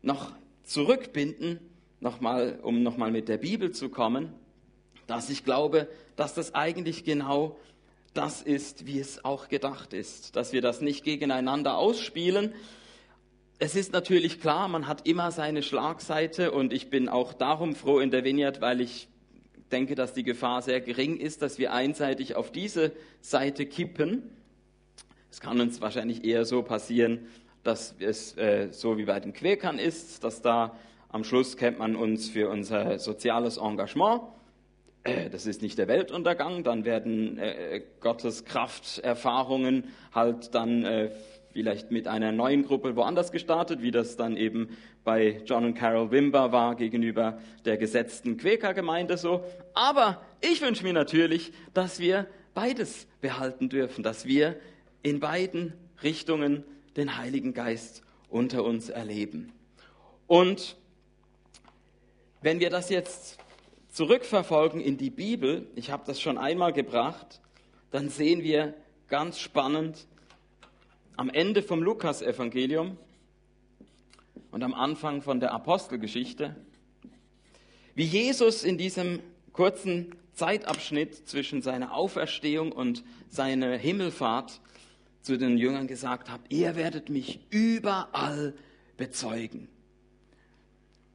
noch 0.01 0.31
zurückbinden, 0.63 1.59
nochmal, 1.99 2.59
um 2.63 2.81
nochmal 2.81 3.11
mit 3.11 3.29
der 3.29 3.37
Bibel 3.37 3.71
zu 3.71 3.89
kommen, 3.89 4.33
dass 5.05 5.29
ich 5.29 5.45
glaube, 5.45 5.87
dass 6.15 6.33
das 6.33 6.55
eigentlich 6.55 7.03
genau 7.03 7.55
das 8.15 8.41
ist, 8.41 8.87
wie 8.87 8.99
es 8.99 9.23
auch 9.23 9.47
gedacht 9.47 9.93
ist, 9.93 10.35
dass 10.35 10.53
wir 10.53 10.63
das 10.63 10.81
nicht 10.81 11.03
gegeneinander 11.03 11.77
ausspielen. 11.77 12.55
Es 13.59 13.75
ist 13.75 13.93
natürlich 13.93 14.41
klar, 14.41 14.67
man 14.69 14.87
hat 14.87 15.07
immer 15.07 15.29
seine 15.29 15.61
Schlagseite 15.61 16.51
und 16.51 16.73
ich 16.73 16.89
bin 16.89 17.09
auch 17.09 17.33
darum 17.33 17.75
froh 17.75 17.99
in 17.99 18.09
der 18.09 18.23
Vineyard, 18.23 18.59
weil 18.59 18.81
ich 18.81 19.07
denke, 19.71 19.93
dass 19.93 20.15
die 20.15 20.23
Gefahr 20.23 20.63
sehr 20.63 20.81
gering 20.81 21.17
ist, 21.17 21.43
dass 21.43 21.59
wir 21.59 21.73
einseitig 21.73 22.33
auf 22.33 22.51
diese 22.51 22.91
Seite 23.21 23.67
kippen. 23.67 24.31
Es 25.33 25.39
kann 25.39 25.59
uns 25.59 25.81
wahrscheinlich 25.81 26.25
eher 26.25 26.45
so 26.45 26.61
passieren, 26.61 27.25
dass 27.63 27.95
es 27.97 28.37
äh, 28.37 28.67
so 28.69 28.99
wie 28.99 29.05
bei 29.05 29.19
den 29.19 29.33
Quäkern 29.33 29.79
ist, 29.79 30.23
dass 30.23 30.43
da 30.43 30.77
am 31.09 31.23
Schluss 31.23 31.57
kennt 31.57 31.79
man 31.79 31.95
uns 31.95 32.29
für 32.29 32.49
unser 32.49 32.99
soziales 32.99 33.57
Engagement 33.57 34.21
äh, 35.03 35.31
das 35.31 35.47
ist 35.47 35.63
nicht 35.63 35.79
der 35.79 35.87
Weltuntergang, 35.87 36.63
dann 36.63 36.85
werden 36.85 37.39
äh, 37.39 37.81
Gottes 37.99 38.45
Krafterfahrungen 38.45 39.85
halt 40.13 40.53
dann 40.53 40.85
äh, 40.85 41.09
vielleicht 41.51 41.89
mit 41.89 42.07
einer 42.07 42.31
neuen 42.31 42.63
Gruppe 42.63 42.95
woanders 42.95 43.31
gestartet, 43.31 43.81
wie 43.81 43.89
das 43.89 44.15
dann 44.15 44.37
eben 44.37 44.77
bei 45.03 45.41
John 45.47 45.65
und 45.65 45.73
Carol 45.73 46.11
Wimber 46.11 46.51
war 46.51 46.75
gegenüber 46.75 47.39
der 47.65 47.77
gesetzten 47.77 48.37
Quäkergemeinde 48.37 49.17
so. 49.17 49.43
Aber 49.73 50.21
ich 50.41 50.61
wünsche 50.61 50.83
mir 50.83 50.93
natürlich, 50.93 51.51
dass 51.73 51.99
wir 51.99 52.27
beides 52.53 53.07
behalten 53.19 53.69
dürfen, 53.69 54.03
dass 54.03 54.27
wir 54.27 54.57
in 55.03 55.19
beiden 55.19 55.73
Richtungen 56.01 56.63
den 56.95 57.17
Heiligen 57.17 57.53
Geist 57.53 58.01
unter 58.29 58.63
uns 58.63 58.89
erleben. 58.89 59.51
Und 60.27 60.77
wenn 62.41 62.59
wir 62.59 62.69
das 62.69 62.89
jetzt 62.89 63.37
zurückverfolgen 63.89 64.81
in 64.81 64.97
die 64.97 65.11
Bibel, 65.11 65.67
ich 65.75 65.91
habe 65.91 66.03
das 66.07 66.19
schon 66.19 66.37
einmal 66.37 66.73
gebracht, 66.73 67.41
dann 67.91 68.09
sehen 68.09 68.41
wir 68.41 68.73
ganz 69.07 69.39
spannend 69.39 70.07
am 71.15 71.29
Ende 71.29 71.61
vom 71.61 71.83
Lukasevangelium 71.83 72.97
und 74.51 74.63
am 74.63 74.73
Anfang 74.73 75.21
von 75.21 75.39
der 75.39 75.51
Apostelgeschichte, 75.51 76.55
wie 77.93 78.05
Jesus 78.05 78.63
in 78.63 78.79
diesem 78.79 79.19
kurzen 79.51 80.15
Zeitabschnitt 80.33 81.27
zwischen 81.27 81.61
seiner 81.61 81.93
Auferstehung 81.93 82.71
und 82.71 83.03
seiner 83.29 83.77
Himmelfahrt 83.77 84.59
zu 85.23 85.37
den 85.37 85.57
Jüngern 85.57 85.87
gesagt 85.87 86.29
hat, 86.29 86.41
ihr 86.49 86.75
werdet 86.75 87.09
mich 87.09 87.39
überall 87.49 88.53
bezeugen. 88.97 89.69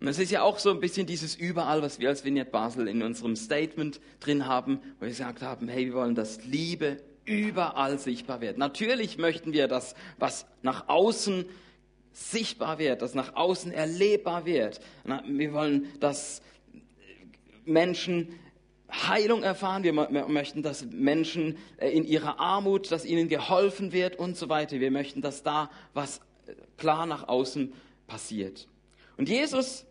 Und 0.01 0.09
es 0.09 0.18
ist 0.18 0.31
ja 0.31 0.42
auch 0.42 0.59
so 0.59 0.71
ein 0.71 0.81
bisschen 0.81 1.07
dieses 1.07 1.37
Überall, 1.37 1.83
was 1.83 1.99
wir 1.99 2.09
als 2.09 2.25
Vignette 2.25 2.51
Basel 2.51 2.88
in 2.88 3.03
unserem 3.03 3.37
Statement 3.37 4.01
drin 4.21 4.47
haben, 4.47 4.81
wo 4.99 5.03
wir 5.03 5.09
gesagt 5.09 5.42
haben, 5.42 5.68
hey, 5.68 5.87
wir 5.87 5.94
wollen, 5.94 6.14
dass 6.14 6.44
Liebe 6.44 7.03
überall 7.25 7.99
sichtbar 7.99 8.40
wird. 8.40 8.59
Natürlich 8.59 9.18
möchten 9.18 9.53
wir, 9.53 9.68
dass 9.68 9.94
was 10.18 10.47
nach 10.62 10.88
außen 10.88 11.44
sichtbar 12.12 12.79
wird, 12.79 13.03
dass 13.03 13.14
nach 13.14 13.35
außen 13.35 13.73
erlebbar 13.73 14.47
wird. 14.47 14.81
Wir 15.27 15.53
wollen, 15.53 15.87
dass 16.01 16.42
Menschen 17.64 18.29
Heilung 18.90 19.42
erfahren. 19.42 19.83
Wir 19.83 19.92
möchten, 19.92 20.62
dass 20.62 20.87
Menschen 20.87 21.59
äh, 21.77 21.90
in 21.90 22.05
ihrer 22.05 22.40
Armut, 22.40 22.90
dass 22.90 23.05
ihnen 23.05 23.29
geholfen 23.29 23.92
wird 23.92 24.16
und 24.16 24.37
so 24.37 24.48
weiter. 24.48 24.81
Wir 24.81 24.90
möchten, 24.90 25.20
dass 25.20 25.42
da 25.42 25.70
was 25.94 26.18
äh, 26.46 26.55
klar 26.77 27.07
nach 27.07 27.29
außen 27.29 27.72
passiert. 28.07 28.68
Und 29.16 29.29
Jesus 29.29 29.85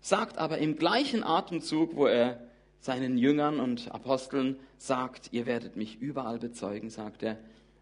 sagt 0.00 0.38
aber 0.38 0.58
im 0.58 0.76
gleichen 0.76 1.24
Atemzug, 1.24 1.96
wo 1.96 2.06
er 2.06 2.40
seinen 2.78 3.18
Jüngern 3.18 3.58
und 3.58 3.90
Aposteln 3.92 4.58
sagt, 4.78 5.30
ihr 5.32 5.46
werdet 5.46 5.76
mich 5.76 6.00
überall 6.00 6.38
bezeugen, 6.38 6.90
sagt 6.90 7.22
er, 7.22 7.38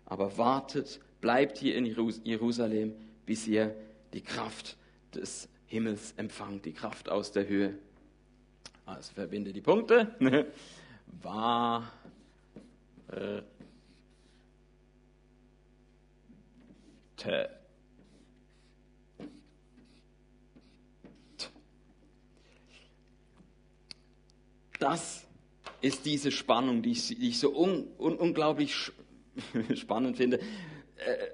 aber 0.06 0.38
wartet, 0.38 1.00
bleibt 1.20 1.58
hier 1.58 1.74
in 1.76 1.84
Jerusalem, 1.84 2.94
bis 3.26 3.46
ihr 3.46 3.74
die 4.12 4.22
Kraft 4.22 4.76
des 5.14 5.48
Himmels 5.66 6.14
empfangt, 6.16 6.64
die 6.64 6.72
Kraft 6.72 7.08
aus 7.08 7.32
der 7.32 7.48
Höhe. 7.48 7.74
Also 8.86 9.12
verbinde 9.14 9.52
die 9.52 9.60
Punkte. 9.60 10.14
War 11.22 11.90
das 24.78 25.26
ist 25.80 26.04
diese 26.04 26.30
Spannung, 26.30 26.82
die 26.82 26.92
ich, 26.92 27.08
die 27.08 27.28
ich 27.28 27.38
so 27.38 27.56
un, 27.56 27.88
un, 27.98 28.16
unglaublich 28.16 28.74
spannend 29.74 30.16
finde. 30.16 30.38
Äh, 30.38 31.26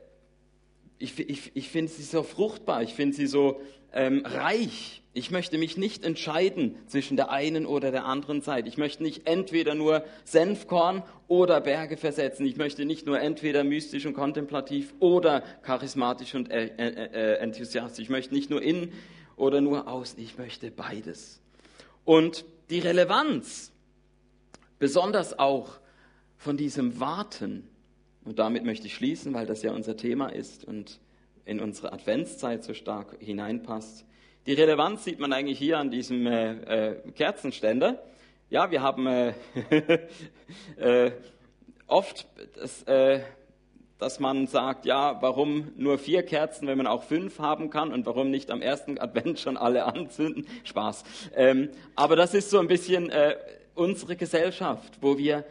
ich, 0.98 1.18
ich, 1.18 1.50
ich 1.54 1.68
finde 1.68 1.90
sie 1.90 2.02
so 2.02 2.22
fruchtbar, 2.22 2.82
ich 2.82 2.94
finde 2.94 3.16
sie 3.16 3.26
so 3.26 3.60
ähm, 3.92 4.24
reich. 4.24 5.02
Ich 5.12 5.30
möchte 5.30 5.58
mich 5.58 5.76
nicht 5.76 6.04
entscheiden 6.04 6.76
zwischen 6.86 7.16
der 7.16 7.30
einen 7.30 7.66
oder 7.66 7.90
der 7.90 8.04
anderen 8.04 8.42
Seite. 8.42 8.68
Ich 8.68 8.78
möchte 8.78 9.02
nicht 9.02 9.26
entweder 9.26 9.74
nur 9.74 10.04
Senfkorn 10.24 11.02
oder 11.26 11.60
Berge 11.60 11.96
versetzen. 11.96 12.46
Ich 12.46 12.56
möchte 12.56 12.84
nicht 12.84 13.06
nur 13.06 13.20
entweder 13.20 13.64
mystisch 13.64 14.06
und 14.06 14.14
kontemplativ 14.14 14.94
oder 15.00 15.42
charismatisch 15.62 16.34
und 16.34 16.50
äh, 16.50 16.66
äh, 16.66 17.08
äh 17.12 17.34
enthusiastisch. 17.38 18.04
Ich 18.04 18.10
möchte 18.10 18.34
nicht 18.34 18.50
nur 18.50 18.62
innen 18.62 18.92
oder 19.36 19.60
nur 19.60 19.88
außen. 19.88 20.22
Ich 20.22 20.38
möchte 20.38 20.70
beides. 20.70 21.40
Und 22.04 22.44
die 22.70 22.78
Relevanz, 22.78 23.72
besonders 24.78 25.38
auch 25.38 25.80
von 26.36 26.56
diesem 26.56 27.00
Warten, 27.00 27.68
und 28.24 28.38
damit 28.38 28.64
möchte 28.64 28.86
ich 28.86 28.94
schließen, 28.94 29.34
weil 29.34 29.46
das 29.46 29.62
ja 29.62 29.72
unser 29.72 29.96
Thema 29.96 30.28
ist 30.28 30.64
und 30.64 31.00
in 31.44 31.60
unsere 31.60 31.92
Adventszeit 31.92 32.64
so 32.64 32.74
stark 32.74 33.16
hineinpasst. 33.20 34.04
Die 34.46 34.52
Relevanz 34.52 35.04
sieht 35.04 35.18
man 35.18 35.32
eigentlich 35.32 35.58
hier 35.58 35.78
an 35.78 35.90
diesem 35.90 36.26
äh, 36.26 36.52
äh, 36.90 37.12
Kerzenständer. 37.12 38.02
Ja, 38.48 38.70
wir 38.70 38.82
haben 38.82 39.06
äh, 39.06 39.32
äh 40.76 41.12
oft 41.86 42.26
das, 42.54 42.82
äh, 42.84 43.20
dass 43.98 44.18
man 44.18 44.46
sagt, 44.46 44.86
ja, 44.86 45.20
warum 45.20 45.72
nur 45.76 45.98
vier 45.98 46.22
Kerzen, 46.22 46.66
wenn 46.66 46.78
man 46.78 46.86
auch 46.86 47.02
fünf 47.02 47.38
haben 47.38 47.68
kann 47.68 47.92
und 47.92 48.06
warum 48.06 48.30
nicht 48.30 48.50
am 48.50 48.62
ersten 48.62 48.98
Advent 48.98 49.38
schon 49.38 49.56
alle 49.56 49.84
anzünden? 49.94 50.46
Spaß. 50.64 51.04
Ähm, 51.34 51.68
aber 51.94 52.16
das 52.16 52.32
ist 52.32 52.50
so 52.50 52.58
ein 52.58 52.68
bisschen 52.68 53.10
äh, 53.10 53.36
unsere 53.74 54.16
Gesellschaft, 54.16 54.98
wo 55.00 55.18
wir 55.18 55.44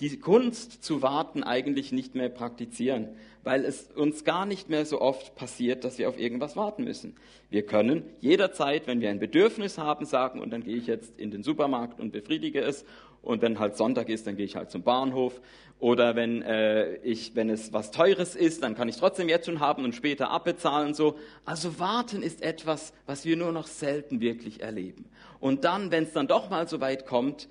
die 0.00 0.18
Kunst 0.18 0.84
zu 0.84 1.02
warten 1.02 1.42
eigentlich 1.42 1.92
nicht 1.92 2.14
mehr 2.14 2.28
praktizieren, 2.28 3.08
weil 3.46 3.64
es 3.64 3.92
uns 3.94 4.24
gar 4.24 4.44
nicht 4.44 4.68
mehr 4.68 4.84
so 4.84 5.00
oft 5.00 5.36
passiert, 5.36 5.84
dass 5.84 5.98
wir 5.98 6.08
auf 6.08 6.18
irgendwas 6.18 6.56
warten 6.56 6.82
müssen. 6.82 7.14
Wir 7.48 7.64
können 7.64 8.02
jederzeit, 8.20 8.88
wenn 8.88 9.00
wir 9.00 9.08
ein 9.08 9.20
Bedürfnis 9.20 9.78
haben, 9.78 10.04
sagen, 10.04 10.40
und 10.40 10.50
dann 10.50 10.64
gehe 10.64 10.76
ich 10.76 10.88
jetzt 10.88 11.16
in 11.16 11.30
den 11.30 11.44
Supermarkt 11.44 12.00
und 12.00 12.10
befriedige 12.10 12.60
es, 12.60 12.84
und 13.22 13.42
wenn 13.42 13.60
halt 13.60 13.76
Sonntag 13.76 14.08
ist, 14.08 14.26
dann 14.26 14.36
gehe 14.36 14.46
ich 14.46 14.56
halt 14.56 14.72
zum 14.72 14.82
Bahnhof 14.82 15.40
oder 15.78 16.16
wenn, 16.16 16.42
äh, 16.42 16.96
ich, 16.96 17.36
wenn 17.36 17.48
es 17.48 17.72
was 17.72 17.92
Teures 17.92 18.34
ist, 18.34 18.64
dann 18.64 18.74
kann 18.74 18.88
ich 18.88 18.96
trotzdem 18.96 19.28
jetzt 19.28 19.46
schon 19.46 19.60
haben 19.60 19.84
und 19.84 19.94
später 19.94 20.30
abbezahlen. 20.30 20.94
So. 20.94 21.16
Also 21.44 21.78
warten 21.78 22.22
ist 22.22 22.42
etwas, 22.42 22.92
was 23.06 23.24
wir 23.24 23.36
nur 23.36 23.52
noch 23.52 23.68
selten 23.68 24.20
wirklich 24.20 24.60
erleben. 24.60 25.04
Und 25.38 25.64
dann, 25.64 25.92
wenn 25.92 26.02
es 26.04 26.12
dann 26.12 26.26
doch 26.26 26.50
mal 26.50 26.66
so 26.66 26.80
weit 26.80 27.06
kommt, 27.06 27.48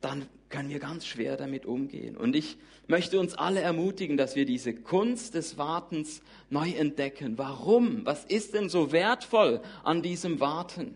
dann 0.00 0.26
können 0.52 0.68
wir 0.68 0.78
ganz 0.78 1.06
schwer 1.06 1.36
damit 1.36 1.66
umgehen. 1.66 2.16
Und 2.16 2.36
ich 2.36 2.58
möchte 2.86 3.18
uns 3.18 3.34
alle 3.34 3.60
ermutigen, 3.60 4.16
dass 4.16 4.36
wir 4.36 4.44
diese 4.44 4.74
Kunst 4.74 5.34
des 5.34 5.58
Wartens 5.58 6.22
neu 6.50 6.70
entdecken. 6.70 7.38
Warum? 7.38 8.04
Was 8.04 8.24
ist 8.26 8.54
denn 8.54 8.68
so 8.68 8.92
wertvoll 8.92 9.60
an 9.82 10.02
diesem 10.02 10.38
Warten? 10.38 10.94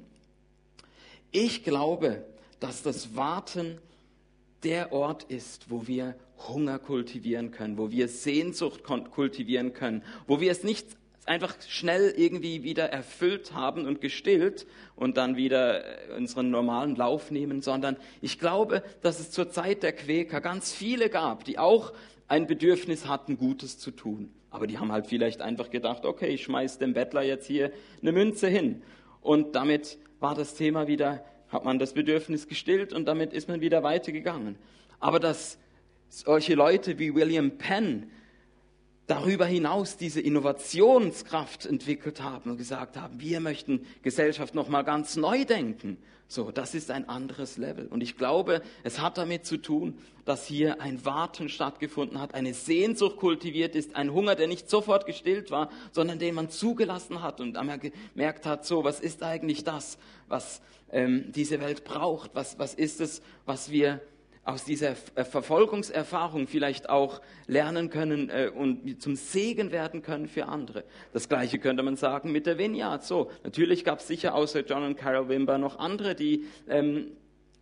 Ich 1.32 1.64
glaube, 1.64 2.24
dass 2.60 2.82
das 2.82 3.16
Warten 3.16 3.78
der 4.62 4.92
Ort 4.92 5.24
ist, 5.24 5.70
wo 5.70 5.86
wir 5.86 6.14
Hunger 6.48 6.78
kultivieren 6.78 7.50
können, 7.50 7.78
wo 7.78 7.90
wir 7.90 8.08
Sehnsucht 8.08 8.84
kultivieren 8.84 9.72
können, 9.72 10.02
wo 10.26 10.40
wir 10.40 10.52
es 10.52 10.64
nicht 10.64 10.86
einfach 11.26 11.54
schnell 11.68 12.14
irgendwie 12.16 12.62
wieder 12.62 12.90
erfüllt 12.90 13.52
haben 13.52 13.86
und 13.86 14.00
gestillt 14.00 14.66
und 14.94 15.16
dann 15.16 15.36
wieder 15.36 16.10
äh, 16.10 16.16
unseren 16.16 16.50
normalen 16.50 16.96
Lauf 16.96 17.30
nehmen, 17.30 17.62
sondern 17.62 17.96
ich 18.20 18.38
glaube, 18.38 18.82
dass 19.02 19.20
es 19.20 19.30
zur 19.30 19.50
Zeit 19.50 19.82
der 19.82 19.92
Quäker 19.92 20.40
ganz 20.40 20.72
viele 20.72 21.10
gab, 21.10 21.44
die 21.44 21.58
auch 21.58 21.92
ein 22.28 22.46
Bedürfnis 22.46 23.06
hatten, 23.06 23.36
Gutes 23.36 23.78
zu 23.78 23.90
tun. 23.90 24.32
Aber 24.50 24.66
die 24.66 24.78
haben 24.78 24.92
halt 24.92 25.06
vielleicht 25.06 25.42
einfach 25.42 25.70
gedacht, 25.70 26.04
okay, 26.04 26.28
ich 26.28 26.44
schmeiß 26.44 26.78
dem 26.78 26.94
Bettler 26.94 27.22
jetzt 27.22 27.46
hier 27.46 27.72
eine 28.00 28.12
Münze 28.12 28.48
hin. 28.48 28.82
Und 29.20 29.54
damit 29.54 29.98
war 30.20 30.34
das 30.34 30.54
Thema 30.54 30.86
wieder, 30.86 31.24
hat 31.48 31.64
man 31.64 31.78
das 31.78 31.92
Bedürfnis 31.92 32.48
gestillt 32.48 32.92
und 32.92 33.06
damit 33.06 33.32
ist 33.32 33.48
man 33.48 33.60
wieder 33.60 33.82
weitergegangen. 33.82 34.56
Aber 34.98 35.20
dass 35.20 35.58
solche 36.08 36.54
Leute 36.54 36.98
wie 36.98 37.14
William 37.14 37.58
Penn 37.58 38.10
darüber 39.06 39.46
hinaus 39.46 39.96
diese 39.96 40.20
Innovationskraft 40.20 41.66
entwickelt 41.66 42.22
haben 42.22 42.50
und 42.50 42.56
gesagt 42.56 42.96
haben, 42.96 43.20
wir 43.20 43.40
möchten 43.40 43.86
Gesellschaft 44.02 44.54
noch 44.54 44.68
mal 44.68 44.82
ganz 44.82 45.16
neu 45.16 45.44
denken. 45.44 45.98
So, 46.28 46.50
das 46.50 46.74
ist 46.74 46.90
ein 46.90 47.08
anderes 47.08 47.56
Level. 47.56 47.86
Und 47.86 48.02
ich 48.02 48.16
glaube, 48.16 48.60
es 48.82 49.00
hat 49.00 49.16
damit 49.16 49.46
zu 49.46 49.58
tun, 49.58 49.98
dass 50.24 50.44
hier 50.44 50.80
ein 50.80 51.04
Warten 51.04 51.48
stattgefunden 51.48 52.20
hat, 52.20 52.34
eine 52.34 52.52
Sehnsucht 52.52 53.16
kultiviert 53.16 53.76
ist, 53.76 53.94
ein 53.94 54.12
Hunger, 54.12 54.34
der 54.34 54.48
nicht 54.48 54.68
sofort 54.68 55.06
gestillt 55.06 55.52
war, 55.52 55.70
sondern 55.92 56.18
den 56.18 56.34
man 56.34 56.50
zugelassen 56.50 57.22
hat 57.22 57.40
und 57.40 57.56
einmal 57.56 57.78
gemerkt 57.78 58.44
hat, 58.44 58.66
so, 58.66 58.82
was 58.82 58.98
ist 58.98 59.22
eigentlich 59.22 59.62
das, 59.62 59.98
was 60.26 60.62
ähm, 60.90 61.30
diese 61.30 61.60
Welt 61.60 61.84
braucht? 61.84 62.34
Was, 62.34 62.58
was 62.58 62.74
ist 62.74 63.00
es, 63.00 63.22
was 63.44 63.70
wir 63.70 64.00
aus 64.46 64.64
dieser 64.64 64.94
äh, 65.16 65.24
Verfolgungserfahrung 65.24 66.46
vielleicht 66.46 66.88
auch 66.88 67.20
lernen 67.48 67.90
können 67.90 68.30
äh, 68.30 68.50
und 68.54 69.02
zum 69.02 69.16
Segen 69.16 69.72
werden 69.72 70.02
können 70.02 70.28
für 70.28 70.46
andere. 70.46 70.84
Das 71.12 71.28
gleiche 71.28 71.58
könnte 71.58 71.82
man 71.82 71.96
sagen 71.96 72.30
mit 72.30 72.46
der 72.46 72.56
Vineyard. 72.56 73.04
So, 73.04 73.30
natürlich 73.42 73.84
gab 73.84 73.98
es 73.98 74.06
sicher 74.06 74.34
außer 74.34 74.60
John 74.60 74.84
und 74.84 74.96
Carol 74.96 75.28
Wimber 75.28 75.58
noch 75.58 75.80
andere, 75.80 76.14
die 76.14 76.44
ähm, 76.68 77.08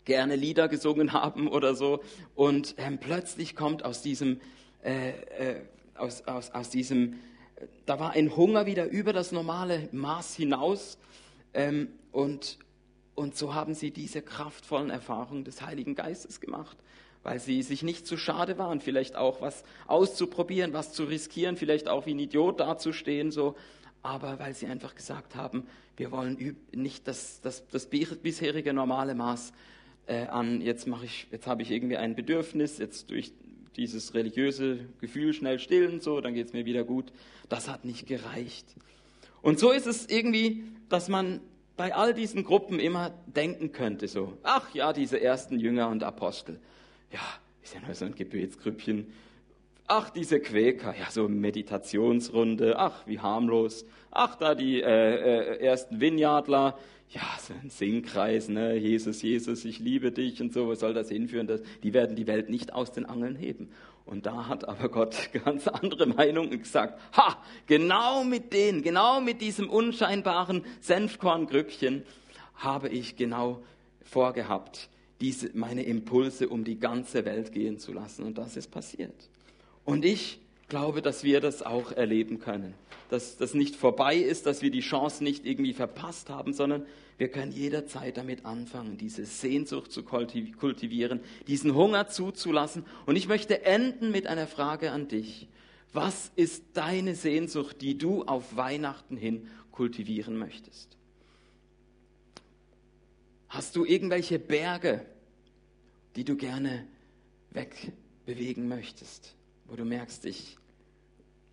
gerne 0.05 0.37
Lieder 0.37 0.69
gesungen 0.69 1.15
haben 1.15 1.49
oder 1.49 1.75
so. 1.75 2.03
Und 2.35 2.75
ähm, 2.77 2.99
plötzlich 2.99 3.57
kommt 3.57 3.83
aus 3.83 4.03
diesem, 4.03 4.41
äh, 4.85 5.09
äh, 5.09 5.61
aus, 5.95 6.27
aus, 6.27 6.51
aus 6.51 6.69
diesem, 6.69 7.15
da 7.87 7.99
war 7.99 8.11
ein 8.11 8.37
Hunger 8.37 8.67
wieder 8.67 8.91
über 8.91 9.15
das 9.15 9.33
normale 9.33 9.89
Maß 9.93 10.37
hinaus. 10.37 10.99
Ähm, 11.55 11.89
und, 12.13 12.59
und 13.15 13.37
so 13.37 13.55
haben 13.55 13.75
sie 13.75 13.91
diese 13.91 14.23
kraftvollen 14.23 14.91
Erfahrungen 14.91 15.45
des 15.45 15.63
Heiligen 15.63 15.95
Geistes 15.95 16.41
gemacht, 16.41 16.77
weil 17.23 17.39
sie 17.39 17.63
sich 17.63 17.83
nicht 17.83 18.07
zu 18.07 18.17
schade 18.17 18.59
waren, 18.59 18.81
vielleicht 18.81 19.17
auch 19.17 19.41
was 19.41 19.65
auszuprobieren, 19.87 20.73
was 20.73 20.93
zu 20.93 21.05
riskieren, 21.05 21.57
vielleicht 21.57 21.89
auch 21.89 22.07
wie 22.07 22.15
ein 22.15 22.19
Idiot 22.19 22.61
dazustehen, 22.61 23.31
so. 23.31 23.55
Aber 24.03 24.39
weil 24.39 24.53
sie 24.53 24.67
einfach 24.67 24.95
gesagt 24.95 25.35
haben, 25.35 25.67
wir 25.97 26.11
wollen 26.11 26.57
nicht 26.73 27.09
das, 27.09 27.41
das, 27.41 27.67
das 27.69 27.87
bisherige 27.87 28.75
normale 28.75 29.15
Maß 29.15 29.53
äh, 30.07 30.27
an, 30.27 30.61
jetzt 30.61 30.87
mache 30.87 31.07
ich, 31.07 31.27
jetzt 31.31 31.47
habe 31.47 31.63
ich 31.63 31.71
irgendwie 31.71 31.97
ein 31.97 32.15
Bedürfnis, 32.15 32.79
jetzt 32.79 33.11
durch 33.11 33.33
dieses 33.77 34.15
religiöse 34.15 34.81
Gefühl 35.01 35.33
schnell 35.33 35.59
stillen, 35.59 36.01
so, 36.01 36.21
dann 36.21 36.35
geht 36.35 36.49
es 36.49 36.53
mir 36.53 36.65
wieder 36.65 36.85
gut. 36.85 37.13
Das 37.49 37.69
hat 37.69 37.85
nicht 37.85 38.07
gereicht. 38.07 38.67
Und 39.43 39.59
so 39.59 39.73
ist 39.73 39.87
es 39.87 40.09
irgendwie, 40.09 40.65
dass 40.89 41.09
man 41.09 41.41
bei 41.77 41.95
all 41.95 42.15
diesen 42.15 42.45
Gruppen 42.45 42.79
immer 42.79 43.13
denken 43.27 43.73
könnte, 43.73 44.09
so, 44.09 44.37
ach 44.43 44.75
ja, 44.75 44.93
diese 44.93 45.21
ersten 45.21 45.59
Jünger 45.59 45.89
und 45.89 46.03
Apostel, 46.03 46.61
ja, 47.11 47.21
ist 47.63 47.75
ja 47.75 47.81
nur 47.81 47.95
so 47.95 48.05
ein 48.05 48.15
Gebetsgrüppchen. 48.15 49.13
Ach, 49.87 50.11
diese 50.11 50.41
Quäker, 50.41 50.95
ja, 50.99 51.11
so 51.11 51.29
Meditationsrunde, 51.29 52.79
ach, 52.79 53.07
wie 53.07 53.21
harmlos. 53.21 53.85
Ach, 54.11 54.37
da 54.37 54.55
die 54.55 54.81
äh, 54.81 54.87
äh, 54.87 55.59
ersten 55.59 56.01
Vineyardler, 56.01 56.79
ja, 57.11 57.23
so 57.41 57.55
ein 57.55 57.71
Singkreis, 57.71 58.49
ne? 58.49 58.77
Jesus, 58.77 59.23
Jesus, 59.23 59.65
ich 59.65 59.79
liebe 59.79 60.11
dich 60.11 60.41
und 60.41 60.53
so, 60.53 60.69
was 60.69 60.81
soll 60.81 60.95
das 60.95 61.09
hinführen? 61.09 61.47
Das, 61.47 61.63
die 61.83 61.95
werden 61.95 62.17
die 62.17 62.27
Welt 62.27 62.51
nicht 62.51 62.73
aus 62.73 62.93
den 62.93 63.07
Angeln 63.07 63.37
heben. 63.37 63.71
Und 64.05 64.27
da 64.27 64.49
hat 64.49 64.69
aber 64.69 64.89
Gott 64.89 65.31
ganz 65.45 65.69
andere 65.69 66.07
Meinungen 66.07 66.59
gesagt. 66.59 67.01
Ha, 67.17 67.43
genau 67.67 68.25
mit 68.25 68.53
denen, 68.53 68.83
genau 68.83 69.21
mit 69.21 69.41
diesem 69.41 69.71
unscheinbaren 69.71 70.65
Senfkorngrückchen 70.81 72.03
habe 72.57 72.89
ich 72.89 73.17
genau 73.17 73.63
vorgehabt, 74.03 74.91
diese, 75.21 75.51
meine 75.55 75.83
Impulse 75.83 76.49
um 76.49 76.65
die 76.65 76.79
ganze 76.79 77.25
Welt 77.25 77.53
gehen 77.53 77.79
zu 77.79 77.93
lassen. 77.93 78.25
Und 78.25 78.39
das 78.39 78.57
ist 78.57 78.71
passiert. 78.71 79.31
Und 79.85 80.05
ich 80.05 80.41
glaube, 80.75 81.03
dass 81.03 81.23
wir 81.23 81.41
das 81.41 81.63
auch 81.63 81.93
erleben 81.93 82.41
können. 82.41 82.75
Dass 83.09 83.37
das 83.37 83.55
nicht 83.55 83.77
vorbei 83.77 84.17
ist, 84.17 84.45
dass 84.45 84.61
wir 84.61 84.73
die 84.73 84.81
Chance 84.81 85.23
nicht 85.23 85.47
irgendwie 85.47 85.73
verpasst 85.73 86.31
haben, 86.31 86.53
sondern 86.53 86.85
wir 87.17 87.29
können 87.29 87.53
jederzeit 87.53 88.17
damit 88.17 88.45
anfangen, 88.45 88.99
diese 88.99 89.25
Sehnsucht 89.25 89.93
zu 89.93 90.03
kultivieren, 90.03 91.21
diesen 91.47 91.77
Hunger 91.77 92.09
zuzulassen. 92.09 92.85
Und 93.07 93.15
ich 93.15 93.29
möchte 93.29 93.65
enden 93.65 94.11
mit 94.11 94.27
einer 94.27 94.49
Frage 94.49 94.91
an 94.91 95.07
dich. 95.07 95.47
Was 95.93 96.33
ist 96.35 96.65
deine 96.73 97.15
Sehnsucht, 97.15 97.81
die 97.81 97.97
du 97.97 98.25
auf 98.25 98.57
Weihnachten 98.57 99.17
hin 99.17 99.47
kultivieren 99.71 100.37
möchtest? 100.37 100.97
Hast 103.49 103.77
du 103.77 103.85
irgendwelche 103.85 104.41
Berge, 104.41 105.07
die 106.17 106.25
du 106.25 106.37
gerne 106.37 106.85
wegbewegen 107.53 108.67
möchtest, 108.67 109.37
wo 109.67 109.77
du 109.77 109.85
merkst, 109.85 110.25
ich 110.25 110.59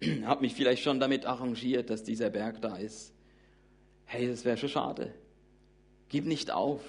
habe 0.25 0.41
mich 0.41 0.55
vielleicht 0.55 0.83
schon 0.83 0.99
damit 0.99 1.25
arrangiert, 1.25 1.89
dass 1.89 2.03
dieser 2.03 2.29
Berg 2.29 2.61
da 2.61 2.75
ist. 2.75 3.13
Hey, 4.05 4.27
das 4.27 4.45
wäre 4.45 4.57
schon 4.57 4.69
schade. 4.69 5.13
Gib 6.09 6.25
nicht 6.25 6.51
auf, 6.51 6.81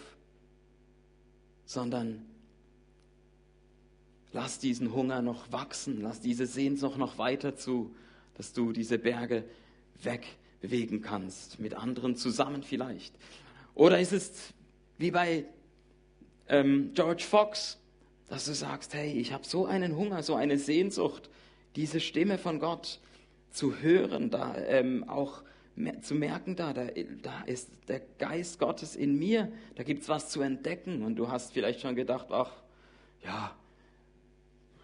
sondern 1.65 2.25
lass 4.33 4.59
diesen 4.59 4.93
Hunger 4.93 5.23
noch 5.23 5.53
wachsen, 5.53 6.01
lass 6.01 6.21
diese 6.21 6.47
Sehnsucht 6.47 6.99
noch 6.99 7.19
weiter 7.19 7.55
zu, 7.55 7.95
dass 8.35 8.53
du 8.53 8.73
diese 8.73 8.99
Berge 8.99 9.45
wegbewegen 10.03 11.03
kannst, 11.03 11.61
mit 11.61 11.75
anderen 11.75 12.17
zusammen 12.17 12.63
vielleicht. 12.63 13.15
Oder 13.75 14.01
ist 14.01 14.13
es 14.13 14.33
wie 14.99 15.11
bei 15.11 15.45
ähm, 16.49 16.91
George 16.95 17.23
Fox, 17.23 17.79
dass 18.29 18.47
du 18.47 18.55
sagst, 18.55 18.95
hey, 18.95 19.13
ich 19.13 19.33
habe 19.33 19.47
so 19.47 19.67
einen 19.67 19.97
Hunger, 19.97 20.23
so 20.23 20.35
eine 20.35 20.59
Sehnsucht, 20.59 21.31
diese 21.77 22.01
Stimme 22.01 22.39
von 22.39 22.59
Gott 22.59 23.01
zu 23.51 23.77
hören, 23.77 24.31
da 24.31 24.57
ähm, 24.57 25.09
auch 25.09 25.43
zu 26.03 26.15
merken, 26.15 26.55
da, 26.55 26.73
da, 26.73 26.87
da 27.23 27.43
ist 27.47 27.71
der 27.89 28.01
Geist 28.19 28.59
Gottes 28.59 28.95
in 28.95 29.19
mir, 29.19 29.51
da 29.77 29.83
gibt 29.83 30.03
es 30.03 30.09
was 30.09 30.29
zu 30.29 30.43
entdecken. 30.43 31.03
Und 31.03 31.17
du 31.17 31.31
hast 31.31 31.53
vielleicht 31.53 31.81
schon 31.81 31.97
gedacht, 31.97 32.27
ach, 32.31 32.53
ja, 33.25 33.57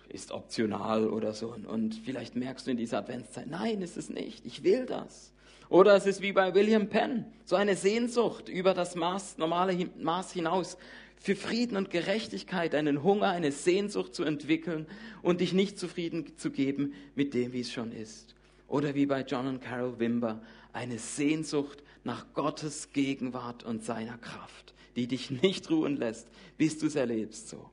ist 0.08 0.32
optional 0.32 1.08
oder 1.08 1.34
so. 1.34 1.54
Und 1.66 1.94
vielleicht 1.94 2.36
merkst 2.36 2.66
du 2.66 2.70
in 2.70 2.76
dieser 2.76 2.98
Adventszeit, 2.98 3.46
nein, 3.48 3.82
ist 3.82 3.96
es 3.96 4.08
nicht, 4.08 4.46
ich 4.46 4.64
will 4.64 4.86
das. 4.86 5.32
Oder 5.68 5.94
es 5.94 6.06
ist 6.06 6.22
wie 6.22 6.32
bei 6.32 6.54
William 6.54 6.88
Penn, 6.88 7.26
so 7.44 7.56
eine 7.56 7.76
Sehnsucht 7.76 8.48
über 8.48 8.72
das 8.72 8.94
Maß, 8.94 9.36
normale 9.36 9.90
Maß 9.98 10.32
hinaus, 10.32 10.78
für 11.20 11.36
Frieden 11.36 11.76
und 11.76 11.90
Gerechtigkeit, 11.90 12.74
einen 12.74 13.02
Hunger, 13.02 13.28
eine 13.28 13.52
Sehnsucht 13.52 14.14
zu 14.14 14.24
entwickeln 14.24 14.86
und 15.22 15.40
dich 15.40 15.52
nicht 15.52 15.78
zufrieden 15.78 16.36
zu 16.36 16.50
geben 16.50 16.94
mit 17.14 17.34
dem, 17.34 17.52
wie 17.52 17.60
es 17.60 17.72
schon 17.72 17.92
ist. 17.92 18.34
Oder 18.66 18.94
wie 18.94 19.06
bei 19.06 19.22
John 19.22 19.46
und 19.46 19.60
Carol 19.60 19.98
Wimber, 19.98 20.42
eine 20.72 20.98
Sehnsucht 20.98 21.82
nach 22.04 22.32
Gottes 22.34 22.92
Gegenwart 22.92 23.64
und 23.64 23.84
seiner 23.84 24.18
Kraft, 24.18 24.74
die 24.96 25.06
dich 25.06 25.30
nicht 25.30 25.70
ruhen 25.70 25.96
lässt, 25.96 26.28
bis 26.56 26.78
du 26.78 26.86
es 26.86 26.96
erlebst 26.96 27.48
so. 27.48 27.70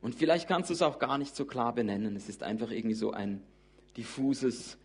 Und 0.00 0.14
vielleicht 0.14 0.46
kannst 0.46 0.70
du 0.70 0.74
es 0.74 0.82
auch 0.82 0.98
gar 0.98 1.18
nicht 1.18 1.34
so 1.34 1.44
klar 1.44 1.74
benennen. 1.74 2.14
Es 2.14 2.28
ist 2.28 2.42
einfach 2.42 2.70
irgendwie 2.70 2.94
so 2.94 3.10
ein 3.10 3.42
diffuses 3.96 4.78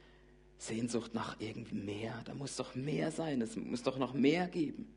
Sehnsucht 0.57 1.13
nach 1.13 1.39
irgendwie 1.39 1.75
mehr. 1.75 2.19
Da 2.25 2.33
muss 2.33 2.55
doch 2.55 2.73
mehr 2.73 3.11
sein. 3.11 3.41
Es 3.41 3.55
muss 3.55 3.83
doch 3.83 3.97
noch 3.97 4.13
mehr 4.13 4.47
geben. 4.47 4.87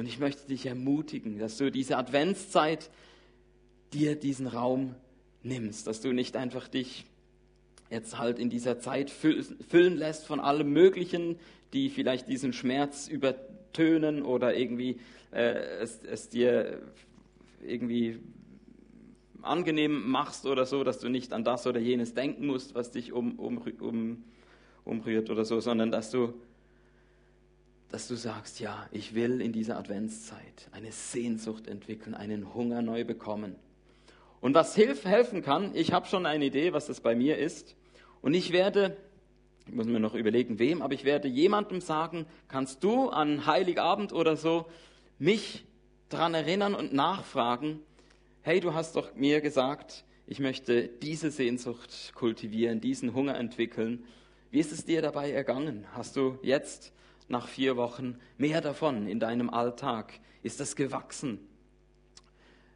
Und 0.00 0.06
ich 0.06 0.18
möchte 0.18 0.46
dich 0.46 0.64
ermutigen, 0.64 1.38
dass 1.38 1.58
du 1.58 1.70
diese 1.70 1.98
Adventszeit 1.98 2.88
dir 3.92 4.16
diesen 4.16 4.46
Raum 4.46 4.94
nimmst, 5.42 5.86
dass 5.86 6.00
du 6.00 6.14
nicht 6.14 6.38
einfach 6.38 6.68
dich 6.68 7.04
jetzt 7.90 8.16
halt 8.16 8.38
in 8.38 8.48
dieser 8.48 8.78
Zeit 8.80 9.10
füllen 9.10 9.98
lässt 9.98 10.26
von 10.26 10.40
allem 10.40 10.72
Möglichen, 10.72 11.38
die 11.74 11.90
vielleicht 11.90 12.30
diesen 12.30 12.54
Schmerz 12.54 13.08
übertönen 13.08 14.22
oder 14.22 14.56
irgendwie 14.56 15.00
äh, 15.32 15.80
es, 15.82 16.00
es 16.02 16.30
dir 16.30 16.80
irgendwie 17.62 18.20
angenehm 19.42 20.08
machst 20.08 20.46
oder 20.46 20.64
so, 20.64 20.82
dass 20.82 20.98
du 20.98 21.10
nicht 21.10 21.34
an 21.34 21.44
das 21.44 21.66
oder 21.66 21.78
jenes 21.78 22.14
denken 22.14 22.46
musst, 22.46 22.74
was 22.74 22.90
dich 22.90 23.12
um, 23.12 23.38
um, 23.38 23.58
um, 23.80 24.24
umrührt 24.86 25.28
oder 25.28 25.44
so, 25.44 25.60
sondern 25.60 25.90
dass 25.90 26.10
du, 26.10 26.32
dass 27.90 28.06
du 28.06 28.14
sagst, 28.14 28.60
ja, 28.60 28.88
ich 28.92 29.14
will 29.14 29.40
in 29.40 29.52
dieser 29.52 29.76
Adventszeit 29.76 30.68
eine 30.72 30.92
Sehnsucht 30.92 31.66
entwickeln, 31.66 32.14
einen 32.14 32.54
Hunger 32.54 32.82
neu 32.82 33.04
bekommen. 33.04 33.56
Und 34.40 34.54
was 34.54 34.74
hilf, 34.74 35.04
helfen 35.04 35.42
kann, 35.42 35.74
ich 35.74 35.92
habe 35.92 36.06
schon 36.06 36.24
eine 36.24 36.46
Idee, 36.46 36.72
was 36.72 36.86
das 36.86 37.00
bei 37.00 37.14
mir 37.14 37.38
ist. 37.38 37.76
Und 38.22 38.34
ich 38.34 38.52
werde, 38.52 38.96
ich 39.66 39.74
muss 39.74 39.86
mir 39.86 40.00
noch 40.00 40.14
überlegen, 40.14 40.58
wem, 40.58 40.82
aber 40.82 40.94
ich 40.94 41.04
werde 41.04 41.28
jemandem 41.28 41.80
sagen, 41.80 42.26
kannst 42.48 42.82
du 42.84 43.08
an 43.08 43.44
Heiligabend 43.46 44.12
oder 44.12 44.36
so 44.36 44.66
mich 45.18 45.64
daran 46.08 46.34
erinnern 46.34 46.74
und 46.74 46.92
nachfragen, 46.92 47.80
hey, 48.42 48.60
du 48.60 48.72
hast 48.72 48.96
doch 48.96 49.14
mir 49.14 49.40
gesagt, 49.40 50.04
ich 50.26 50.38
möchte 50.38 50.88
diese 50.88 51.30
Sehnsucht 51.30 52.12
kultivieren, 52.14 52.80
diesen 52.80 53.14
Hunger 53.14 53.36
entwickeln. 53.36 54.04
Wie 54.50 54.60
ist 54.60 54.72
es 54.72 54.84
dir 54.84 55.02
dabei 55.02 55.32
ergangen? 55.32 55.86
Hast 55.92 56.16
du 56.16 56.38
jetzt 56.42 56.92
nach 57.30 57.48
vier 57.48 57.76
Wochen 57.76 58.18
mehr 58.38 58.60
davon 58.60 59.06
in 59.06 59.20
deinem 59.20 59.50
Alltag? 59.50 60.12
Ist 60.42 60.60
das 60.60 60.76
gewachsen? 60.76 61.38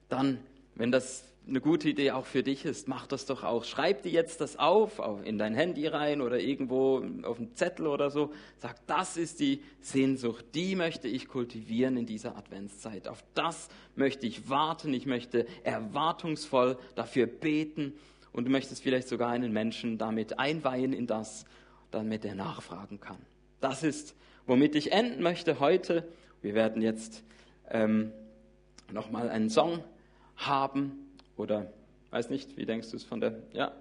Dann, 0.09 0.39
wenn 0.75 0.93
das 0.93 1.25
eine 1.47 1.61
gute 1.61 1.91
Idee 1.91 2.13
auch 2.13 2.25
für 2.25 2.43
dich 2.43 2.65
ist, 2.65 2.89
mach 2.89 3.07
das 3.07 3.27
doch 3.27 3.43
auch. 3.43 3.65
Schreib 3.65 4.03
dir 4.03 4.13
jetzt 4.13 4.41
das 4.41 4.57
auf, 4.57 5.01
in 5.25 5.37
dein 5.37 5.55
Handy 5.55 5.87
rein 5.87 6.23
oder 6.23 6.41
irgendwo 6.41 7.05
auf 7.23 7.39
einen 7.39 7.55
Zettel 7.55 7.87
oder 7.87 8.11
so. 8.11 8.33
Sag, 8.57 8.87
das 8.87 9.17
ist 9.17 9.41
die 9.41 9.61
Sehnsucht, 9.81 10.45
die 10.55 10.75
möchte 10.75 11.07
ich 11.07 11.29
kultivieren 11.29 11.97
in 11.99 12.07
dieser 12.07 12.37
Adventszeit. 12.37 13.09
Auf 13.09 13.23
das 13.35 13.69
möchte 13.95 14.27
ich 14.27 14.49
warten, 14.49 14.95
ich 14.95 15.05
möchte 15.05 15.47
erwartungsvoll 15.65 16.79
dafür 16.95 17.27
beten 17.27 17.93
und 18.33 18.47
du 18.47 18.51
möchtest 18.51 18.83
vielleicht 18.83 19.09
sogar 19.09 19.31
einen 19.31 19.53
Menschen 19.53 19.99
damit 19.99 20.39
einweihen 20.39 20.93
in 20.93 21.07
das, 21.07 21.45
damit 21.91 22.25
er 22.25 22.35
nachfragen 22.35 23.01
kann. 23.01 23.19
Das 23.61 23.83
ist, 23.83 24.17
womit 24.47 24.75
ich 24.75 24.93
enden 24.93 25.23
möchte 25.23 25.61
heute. 25.61 26.07
Wir 26.43 26.55
werden 26.55 26.83
jetzt 26.83 27.23
ähm, 27.71 28.13
nochmal 28.93 29.29
einen 29.31 29.51
Song 29.51 29.83
haben 30.37 31.11
oder, 31.37 31.73
weiß 32.11 32.31
nicht, 32.31 32.57
wie 32.57 32.67
denkst 32.67 32.91
du 32.91 32.97
es 32.97 33.05
von 33.05 33.21
der, 33.21 33.35
ja, 33.53 33.73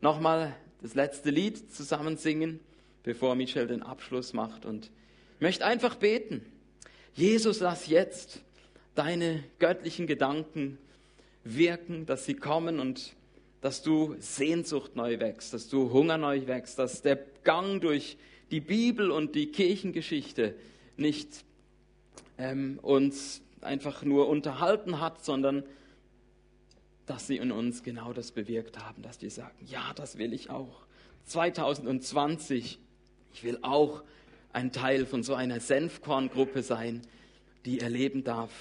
nochmal 0.00 0.54
das 0.82 0.94
letzte 0.94 1.30
Lied 1.30 1.72
zusammen 1.72 2.16
singen, 2.16 2.60
bevor 3.02 3.34
Michel 3.34 3.66
den 3.66 3.82
Abschluss 3.82 4.32
macht. 4.32 4.64
Und 4.64 4.90
ich 5.36 5.40
möchte 5.40 5.64
einfach 5.64 5.96
beten. 5.96 6.44
Jesus, 7.14 7.60
lass 7.60 7.86
jetzt 7.86 8.40
deine 8.94 9.42
göttlichen 9.58 10.06
Gedanken 10.06 10.78
wirken, 11.44 12.06
dass 12.06 12.24
sie 12.26 12.34
kommen 12.34 12.80
und 12.80 13.14
dass 13.60 13.82
du 13.82 14.16
Sehnsucht 14.18 14.96
neu 14.96 15.20
wächst, 15.20 15.52
dass 15.52 15.68
du 15.68 15.92
Hunger 15.92 16.18
neu 16.18 16.46
wächst, 16.46 16.78
dass 16.78 17.02
der 17.02 17.18
Gang 17.44 17.80
durch 17.80 18.16
die 18.50 18.60
Bibel 18.60 19.10
und 19.10 19.34
die 19.34 19.46
Kirchengeschichte 19.46 20.54
nicht 20.96 21.44
ähm, 22.38 22.78
uns 22.82 23.42
einfach 23.60 24.02
nur 24.02 24.28
unterhalten 24.28 25.00
hat, 25.00 25.24
sondern 25.24 25.64
dass 27.06 27.26
sie 27.26 27.36
in 27.36 27.52
uns 27.52 27.82
genau 27.82 28.12
das 28.12 28.32
bewirkt 28.32 28.78
haben, 28.78 29.02
dass 29.02 29.20
wir 29.20 29.30
sagen, 29.30 29.56
ja, 29.66 29.92
das 29.94 30.18
will 30.18 30.32
ich 30.32 30.50
auch. 30.50 30.86
2020, 31.24 32.78
ich 33.32 33.44
will 33.44 33.58
auch 33.62 34.02
ein 34.52 34.72
Teil 34.72 35.06
von 35.06 35.22
so 35.22 35.34
einer 35.34 35.60
Senfkorngruppe 35.60 36.62
sein, 36.62 37.02
die 37.64 37.80
erleben 37.80 38.24
darf, 38.24 38.52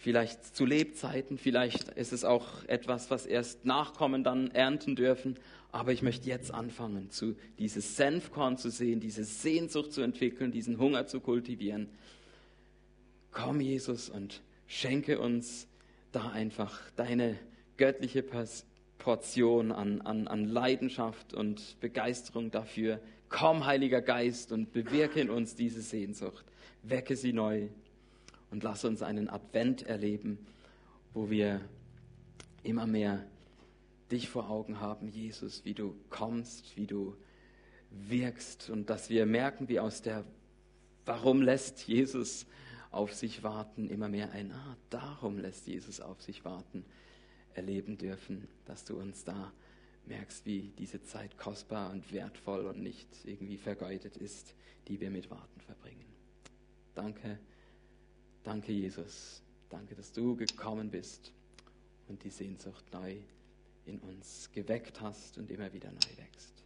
vielleicht 0.00 0.56
zu 0.56 0.64
Lebzeiten, 0.64 1.36
vielleicht 1.36 1.90
ist 1.90 2.12
es 2.12 2.24
auch 2.24 2.64
etwas, 2.64 3.10
was 3.10 3.26
erst 3.26 3.66
Nachkommen 3.66 4.24
dann 4.24 4.50
ernten 4.50 4.96
dürfen, 4.96 5.38
aber 5.72 5.92
ich 5.92 6.00
möchte 6.00 6.26
jetzt 6.26 6.52
anfangen, 6.52 7.10
zu 7.10 7.36
dieses 7.58 7.96
Senfkorn 7.96 8.56
zu 8.56 8.70
sehen, 8.70 8.98
diese 8.98 9.24
Sehnsucht 9.24 9.92
zu 9.92 10.00
entwickeln, 10.00 10.52
diesen 10.52 10.78
Hunger 10.78 11.06
zu 11.06 11.20
kultivieren. 11.20 11.90
Komm, 13.30 13.60
Jesus, 13.60 14.08
und 14.08 14.40
schenke 14.66 15.20
uns 15.20 15.68
da 16.12 16.30
einfach 16.30 16.80
deine 16.96 17.36
göttliche 17.76 18.24
Portion 18.98 19.70
an, 19.70 20.00
an, 20.00 20.28
an 20.28 20.46
Leidenschaft 20.46 21.34
und 21.34 21.78
Begeisterung 21.80 22.50
dafür. 22.50 23.00
Komm, 23.28 23.66
Heiliger 23.66 24.00
Geist, 24.00 24.50
und 24.50 24.72
bewirke 24.72 25.20
in 25.20 25.28
uns 25.28 25.54
diese 25.54 25.82
Sehnsucht. 25.82 26.46
Wecke 26.82 27.16
sie 27.16 27.34
neu 27.34 27.68
und 28.50 28.62
lass 28.62 28.84
uns 28.84 29.02
einen 29.02 29.28
Advent 29.28 29.82
erleben, 29.82 30.38
wo 31.12 31.30
wir 31.30 31.60
immer 32.62 32.86
mehr 32.86 33.24
dich 34.10 34.28
vor 34.28 34.50
Augen 34.50 34.80
haben, 34.80 35.08
Jesus, 35.08 35.64
wie 35.64 35.74
du 35.74 35.94
kommst, 36.10 36.76
wie 36.76 36.86
du 36.86 37.16
wirkst 37.90 38.70
und 38.70 38.90
dass 38.90 39.10
wir 39.10 39.26
merken, 39.26 39.68
wie 39.68 39.80
aus 39.80 40.02
der 40.02 40.24
Warum 41.06 41.42
lässt 41.42 41.88
Jesus 41.88 42.46
auf 42.90 43.14
sich 43.14 43.42
warten 43.42 43.88
immer 43.88 44.08
mehr 44.08 44.32
ein 44.32 44.52
Ah, 44.52 44.76
darum 44.90 45.38
lässt 45.38 45.66
Jesus 45.66 46.00
auf 46.00 46.20
sich 46.20 46.44
warten 46.44 46.84
erleben 47.54 47.98
dürfen, 47.98 48.46
dass 48.64 48.84
du 48.84 48.96
uns 48.96 49.24
da 49.24 49.52
merkst, 50.06 50.44
wie 50.46 50.72
diese 50.78 51.02
Zeit 51.02 51.36
kostbar 51.38 51.90
und 51.90 52.12
wertvoll 52.12 52.66
und 52.66 52.82
nicht 52.82 53.08
irgendwie 53.24 53.56
vergeudet 53.56 54.16
ist, 54.16 54.54
die 54.88 55.00
wir 55.00 55.10
mit 55.10 55.30
Warten 55.30 55.60
verbringen. 55.60 56.04
Danke 56.94 57.38
Danke, 58.42 58.72
Jesus. 58.72 59.42
Danke, 59.68 59.94
dass 59.94 60.12
du 60.12 60.34
gekommen 60.36 60.90
bist 60.90 61.32
und 62.08 62.24
die 62.24 62.30
Sehnsucht 62.30 62.84
neu 62.92 63.16
in 63.86 63.98
uns 64.00 64.50
geweckt 64.52 65.00
hast 65.00 65.38
und 65.38 65.50
immer 65.50 65.72
wieder 65.72 65.90
neu 65.90 66.16
wächst. 66.16 66.64